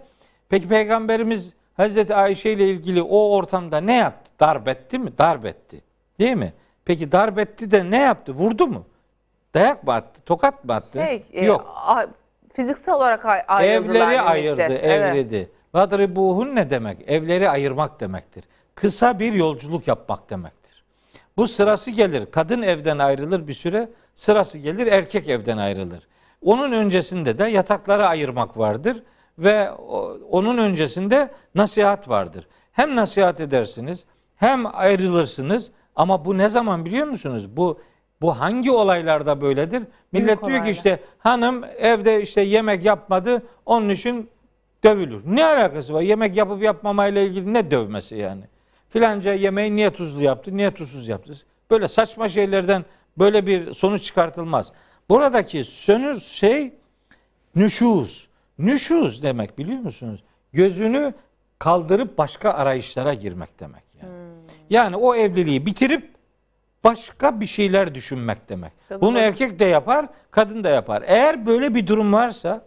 Peki 0.50 0.68
Peygamberimiz 0.68 1.54
Hazreti 1.78 2.16
Ayşe 2.16 2.50
ile 2.50 2.70
ilgili 2.70 3.02
o 3.02 3.30
ortamda 3.36 3.78
ne 3.82 3.94
yaptı? 3.96 4.27
Darp 4.40 4.68
etti 4.68 5.00
mi? 5.00 5.18
Darp 5.18 5.46
etti. 5.46 5.82
Değil 6.20 6.34
mi? 6.34 6.54
Peki 6.86 7.12
darp 7.12 7.40
etti 7.40 7.72
de 7.72 7.92
ne 7.92 8.02
yaptı? 8.02 8.34
Vurdu 8.34 8.68
mu? 8.68 8.86
Dayak 9.54 9.84
mı 9.84 9.94
attı? 9.94 10.22
Tokat 10.26 10.64
mı 10.66 10.74
attı? 10.74 11.00
Şey, 11.06 11.24
e, 11.34 11.46
Yok. 11.46 11.74
a- 11.76 12.08
fiziksel 12.54 12.96
olarak 12.96 13.26
ay- 13.26 13.42
ayrıldılar. 13.48 13.96
Evleri 13.96 14.22
ayırdı. 14.22 14.62
Evet. 14.62 14.84
evredi. 14.84 15.52
Vadribuhun 15.74 16.56
ne 16.56 16.70
demek? 16.70 16.98
Evleri 17.10 17.50
ayırmak 17.50 18.00
demektir. 18.00 18.44
Kısa 18.76 19.20
bir 19.20 19.34
yolculuk 19.34 19.88
yapmak 19.88 20.30
demektir. 20.30 20.84
Bu 21.38 21.48
sırası 21.48 21.92
gelir. 21.92 22.26
Kadın 22.32 22.62
evden 22.62 22.98
ayrılır 23.00 23.48
bir 23.48 23.54
süre. 23.54 23.90
Sırası 24.16 24.58
gelir 24.58 24.88
erkek 24.88 25.30
evden 25.30 25.58
ayrılır. 25.58 26.08
Onun 26.46 26.72
öncesinde 26.72 27.40
de 27.40 27.46
yatakları 27.46 28.08
ayırmak 28.08 28.58
vardır 28.58 29.04
ve 29.40 29.72
onun 30.32 30.58
öncesinde 30.58 31.30
nasihat 31.56 32.10
vardır. 32.10 32.48
Hem 32.72 32.96
nasihat 32.96 33.42
edersiniz, 33.42 34.06
hem 34.38 34.76
ayrılırsınız 34.76 35.72
ama 35.96 36.26
bu 36.26 36.38
ne 36.38 36.50
zaman 36.50 36.86
biliyor 36.86 37.08
musunuz? 37.08 37.58
Bu 37.58 37.80
bu 38.22 38.40
hangi 38.40 38.72
olaylarda 38.72 39.42
böyledir? 39.42 39.84
Millet 40.12 40.28
Büyük 40.28 40.46
diyor 40.46 40.66
ki 40.66 40.72
işte 40.72 41.00
hanım 41.20 41.64
evde 41.64 42.22
işte 42.22 42.42
yemek 42.42 42.86
yapmadı 42.86 43.44
onun 43.66 43.90
için 43.90 44.30
dövülür. 44.84 45.22
Ne 45.26 45.46
alakası 45.46 45.94
var? 45.94 46.02
Yemek 46.02 46.36
yapıp 46.36 46.64
yapmamayla 46.64 47.22
ilgili 47.22 47.54
ne 47.54 47.72
dövmesi 47.72 48.16
yani? 48.16 48.44
Filanca 48.90 49.34
yemeği 49.34 49.76
niye 49.76 49.90
tuzlu 49.90 50.24
yaptı, 50.24 50.58
niye 50.58 50.72
tuzsuz 50.72 51.08
yaptı? 51.08 51.34
Böyle 51.72 51.88
saçma 51.88 52.30
şeylerden 52.30 52.86
böyle 53.18 53.48
bir 53.48 53.74
sonuç 53.74 54.04
çıkartılmaz. 54.04 54.72
Buradaki 55.10 55.64
sönür 55.64 56.20
şey 56.20 56.74
nüşuz. 57.56 58.28
Nüşuz 58.60 59.24
demek 59.24 59.58
biliyor 59.58 59.80
musunuz? 59.80 60.24
Gözünü 60.54 61.14
kaldırıp 61.60 62.18
başka 62.18 62.52
arayışlara 62.52 63.14
girmek 63.14 63.60
demek 63.60 63.87
yani. 64.70 64.96
O 64.96 65.16
evliliği 65.16 65.66
bitirip 65.66 66.12
başka 66.84 67.40
bir 67.40 67.46
şeyler 67.46 67.96
düşünmek 67.96 68.50
demek. 68.50 68.72
Kadın 68.90 69.02
Bunu 69.02 69.20
erkek 69.20 69.60
de 69.60 69.66
yapar, 69.66 70.06
kadın 70.32 70.64
da 70.64 70.70
yapar. 70.70 71.04
Eğer 71.08 71.46
böyle 71.46 71.76
bir 71.76 71.88
durum 71.88 72.14
varsa 72.14 72.66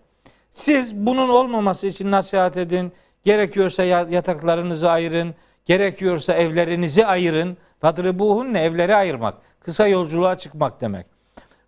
siz 0.51 0.95
bunun 0.97 1.29
olmaması 1.29 1.87
için 1.87 2.11
nasihat 2.11 2.57
edin. 2.57 2.93
Gerekiyorsa 3.25 3.85
ya- 3.85 4.07
yataklarınızı 4.11 4.91
ayırın. 4.91 5.35
Gerekiyorsa 5.67 6.35
evlerinizi 6.35 7.07
ayırın. 7.07 7.57
Fadribuhun 7.81 8.53
ne? 8.55 8.61
Evleri 8.63 8.97
ayırmak. 8.97 9.35
Kısa 9.61 9.87
yolculuğa 9.87 10.39
çıkmak 10.39 10.81
demek. 10.81 11.07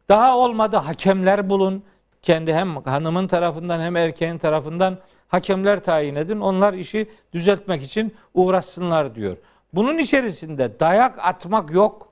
Daha 0.08 0.36
olmadı 0.38 0.76
hakemler 0.76 1.50
bulun. 1.50 1.82
Kendi 2.22 2.54
hem 2.54 2.76
hanımın 2.76 3.26
tarafından 3.26 3.80
hem 3.80 3.96
erkeğin 3.96 4.38
tarafından 4.38 4.98
hakemler 5.28 5.84
tayin 5.84 6.14
edin. 6.14 6.40
Onlar 6.40 6.74
işi 6.74 7.10
düzeltmek 7.32 7.82
için 7.82 8.14
uğraşsınlar 8.34 9.14
diyor. 9.14 9.36
Bunun 9.74 9.98
içerisinde 9.98 10.80
dayak 10.80 11.18
atmak 11.18 11.70
yok. 11.70 12.08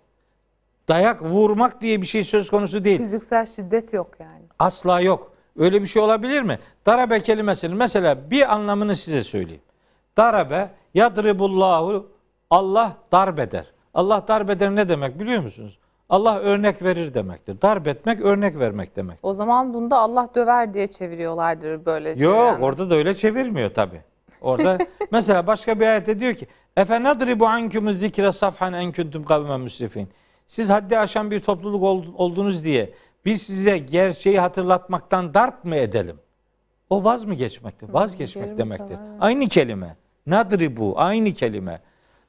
Dayak 0.89 1.23
vurmak 1.23 1.81
diye 1.81 2.01
bir 2.03 2.07
şey 2.07 2.25
söz 2.25 2.51
konusu 2.51 2.85
değil. 2.85 2.99
Fiziksel 2.99 3.47
şiddet 3.47 3.93
yok 3.93 4.11
yani. 4.21 4.43
Asla 4.59 5.01
yok. 5.01 5.33
Öyle 5.59 5.83
bir 5.83 5.87
şey 5.87 6.03
olabilir 6.03 6.43
mi? 6.43 6.59
Darabe 6.87 7.21
kelimesinin 7.21 7.77
mesela 7.77 8.31
bir 8.31 8.55
anlamını 8.55 8.97
size 8.97 9.23
söyleyeyim. 9.23 9.63
Darabe 10.17 10.71
yadribullahu 10.95 12.09
Allah 12.51 12.97
darbeder. 13.13 13.67
Allah 13.95 14.25
darbeder 14.29 14.71
ne 14.75 14.89
demek 14.89 15.21
biliyor 15.21 15.43
musunuz? 15.43 15.79
Allah 16.09 16.39
örnek 16.39 16.83
verir 16.83 17.15
demektir. 17.15 17.63
Darbetmek 17.63 18.21
örnek 18.21 18.59
vermek 18.59 18.97
demek. 18.97 19.19
O 19.23 19.35
zaman 19.35 19.75
bunda 19.75 19.99
Allah 19.99 20.29
döver 20.35 20.75
diye 20.75 20.87
çeviriyorlardır 20.87 21.87
böyle 21.87 22.09
Yok 22.09 22.19
şeyler. 22.19 22.61
orada 22.61 22.91
da 22.91 22.95
öyle 22.95 23.15
çevirmiyor 23.15 23.75
tabi. 23.75 24.03
Orada 24.41 24.78
mesela 25.11 25.47
başka 25.47 25.80
bir 25.80 25.86
ayette 25.86 26.20
diyor 26.20 26.34
ki 26.34 26.47
Efe 26.76 27.03
nadribu 27.03 27.47
ankumuz 27.47 27.99
zikre 28.01 28.32
safhan 28.32 28.72
en 28.72 28.93
kuntum 28.93 29.24
kavmen 29.24 29.61
müsrifin. 29.61 30.09
Siz 30.47 30.70
haddi 30.70 30.99
aşan 30.99 31.30
bir 31.30 31.41
topluluk 31.41 31.82
ol- 31.82 32.14
oldunuz 32.16 32.64
diye 32.64 32.91
biz 33.24 33.43
size 33.43 33.78
gerçeği 33.78 34.41
hatırlatmaktan 34.41 35.34
darp 35.34 35.64
mı 35.64 35.76
edelim? 35.76 36.16
O 36.91 37.05
vaz 37.05 37.24
mı 37.24 37.34
geçmektir? 37.34 37.88
Vazgeçmek 37.88 38.59
demektir. 38.59 38.97
Aynı 39.20 39.49
kelime. 39.49 39.97
Nadribu 40.26 40.95
aynı 40.97 41.32
kelime. 41.32 41.80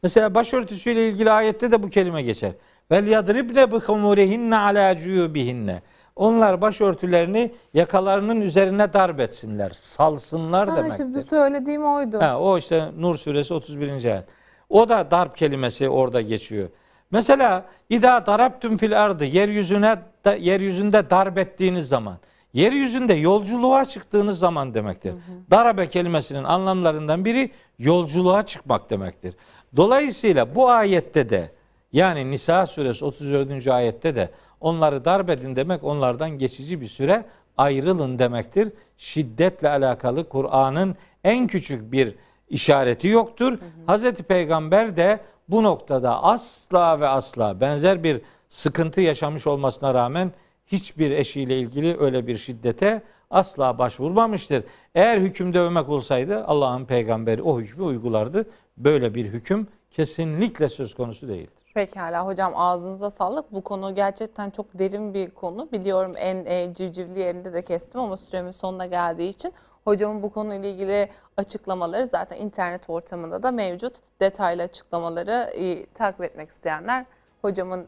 Mesela 0.03 0.36
başörtüsüyle 0.36 1.09
ilgili 1.09 1.32
ayette 1.32 1.72
de 1.72 1.84
bu 1.84 1.89
kelime 1.89 2.22
geçer. 2.22 2.51
Vel 2.91 3.07
yadribne 3.07 3.72
bi 3.72 3.76
humurihinne 3.80 4.57
ala 4.57 4.97
cuyubihinne. 4.97 5.82
Onlar 6.22 6.61
başörtülerini 6.61 7.51
yakalarının 7.74 8.41
üzerine 8.41 8.93
darp 8.93 9.19
etsinler, 9.19 9.72
salsınlar 9.76 10.69
Ha, 10.69 10.76
demektir. 10.78 10.97
şimdi 10.97 11.24
söylediğim 11.24 11.86
oydu. 11.86 12.22
Ha, 12.22 12.39
o 12.39 12.57
işte 12.57 12.89
Nur 12.97 13.15
suresi 13.15 13.53
31. 13.53 13.89
ayet. 14.05 14.24
O 14.69 14.89
da 14.89 15.11
darp 15.11 15.38
kelimesi 15.38 15.89
orada 15.89 16.22
geçiyor. 16.22 16.69
Mesela 17.11 17.65
ida 17.89 18.26
darabtum 18.26 18.78
fil 18.78 19.03
ardı 19.05 19.26
yeryüzüne 19.26 19.95
da, 20.26 20.36
yeryüzünde 20.36 21.09
darp 21.09 21.38
ettiğiniz 21.38 21.88
zaman 21.88 22.17
yeryüzünde 22.53 23.13
yolculuğa 23.13 23.86
çıktığınız 23.86 24.39
zaman 24.39 24.74
demektir. 24.74 25.13
Darabe 25.51 25.89
kelimesinin 25.89 26.43
anlamlarından 26.43 27.26
biri 27.26 27.51
yolculuğa 27.80 28.45
çıkmak 28.45 28.89
demektir. 28.89 29.36
Dolayısıyla 29.76 30.55
bu 30.55 30.69
ayette 30.69 31.30
de 31.30 31.51
yani 31.94 32.32
Nisa 32.32 32.68
suresi 32.68 33.06
34. 33.06 33.68
ayette 33.68 34.16
de 34.16 34.30
onları 34.60 35.06
darp 35.06 35.30
edin 35.30 35.56
demek 35.56 35.84
onlardan 35.84 36.30
geçici 36.30 36.82
bir 36.82 36.88
süre 36.88 37.26
ayrılın 37.58 38.20
demektir. 38.20 38.74
Şiddetle 38.98 39.70
alakalı 39.70 40.30
Kur'an'ın 40.30 40.96
en 41.24 41.48
küçük 41.48 41.92
bir 41.92 42.16
işareti 42.50 43.08
yoktur. 43.08 43.58
Hazreti 43.88 44.24
Peygamber 44.24 44.98
de 44.98 45.20
bu 45.48 45.64
noktada 45.64 46.24
asla 46.24 47.00
ve 47.00 47.08
asla 47.08 47.62
benzer 47.62 48.04
bir 48.04 48.22
sıkıntı 48.50 49.02
yaşamış 49.02 49.48
olmasına 49.48 49.94
rağmen 49.94 50.32
hiçbir 50.68 51.12
eşiyle 51.12 51.60
ilgili 51.60 52.00
öyle 52.00 52.28
bir 52.28 52.38
şiddete 52.38 53.02
asla 53.30 53.78
başvurmamıştır. 53.78 54.64
Eğer 54.96 55.18
hüküm 55.18 55.54
dövmek 55.54 55.89
olsaydı 55.89 56.46
Allah'ın 56.46 56.86
peygamberi 56.86 57.42
o 57.42 57.60
hükmü 57.60 57.84
uygulardı. 57.84 58.46
Böyle 58.78 59.16
bir 59.16 59.26
hüküm 59.26 59.68
kesinlikle 59.92 60.70
söz 60.70 60.94
konusu 60.94 61.28
değildir. 61.28 61.61
Pekala 61.74 62.26
hocam 62.26 62.53
ağzınıza 62.55 63.09
sağlık. 63.09 63.53
Bu 63.53 63.61
konu 63.61 63.95
gerçekten 63.95 64.49
çok 64.49 64.80
derin 64.80 65.13
bir 65.13 65.32
konu. 65.32 65.72
Biliyorum 65.72 66.13
en 66.17 66.45
e, 66.45 66.74
civcivli 66.74 67.19
yerinde 67.19 67.53
de 67.53 67.61
kestim 67.61 68.01
ama 68.01 68.17
süremin 68.17 68.51
sonuna 68.51 68.86
geldiği 68.86 69.30
için 69.30 69.53
hocamın 69.84 70.24
bu 70.24 70.34
konuyla 70.34 70.69
ilgili 70.69 71.09
açıklamaları 71.38 72.07
zaten 72.07 72.38
internet 72.38 72.89
ortamında 72.89 73.43
da 73.43 73.51
mevcut. 73.51 73.95
Detaylı 74.22 74.63
açıklamaları 74.63 75.51
e, 75.55 75.86
takip 75.86 76.22
etmek 76.22 76.49
isteyenler 76.49 77.05
hocamın 77.41 77.88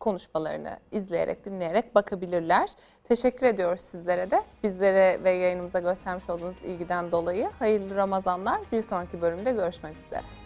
konuşmalarını 0.00 0.78
izleyerek, 0.92 1.44
dinleyerek 1.44 1.94
bakabilirler. 1.94 2.70
Teşekkür 3.04 3.46
ediyoruz 3.46 3.80
sizlere 3.80 4.30
de. 4.30 4.42
Bizlere 4.62 5.24
ve 5.24 5.30
yayınımıza 5.30 5.78
göstermiş 5.78 6.30
olduğunuz 6.30 6.56
ilgiden 6.62 7.12
dolayı 7.12 7.50
hayırlı 7.58 7.94
Ramazanlar. 7.94 8.60
Bir 8.72 8.82
sonraki 8.82 9.22
bölümde 9.22 9.52
görüşmek 9.52 9.96
üzere. 10.06 10.41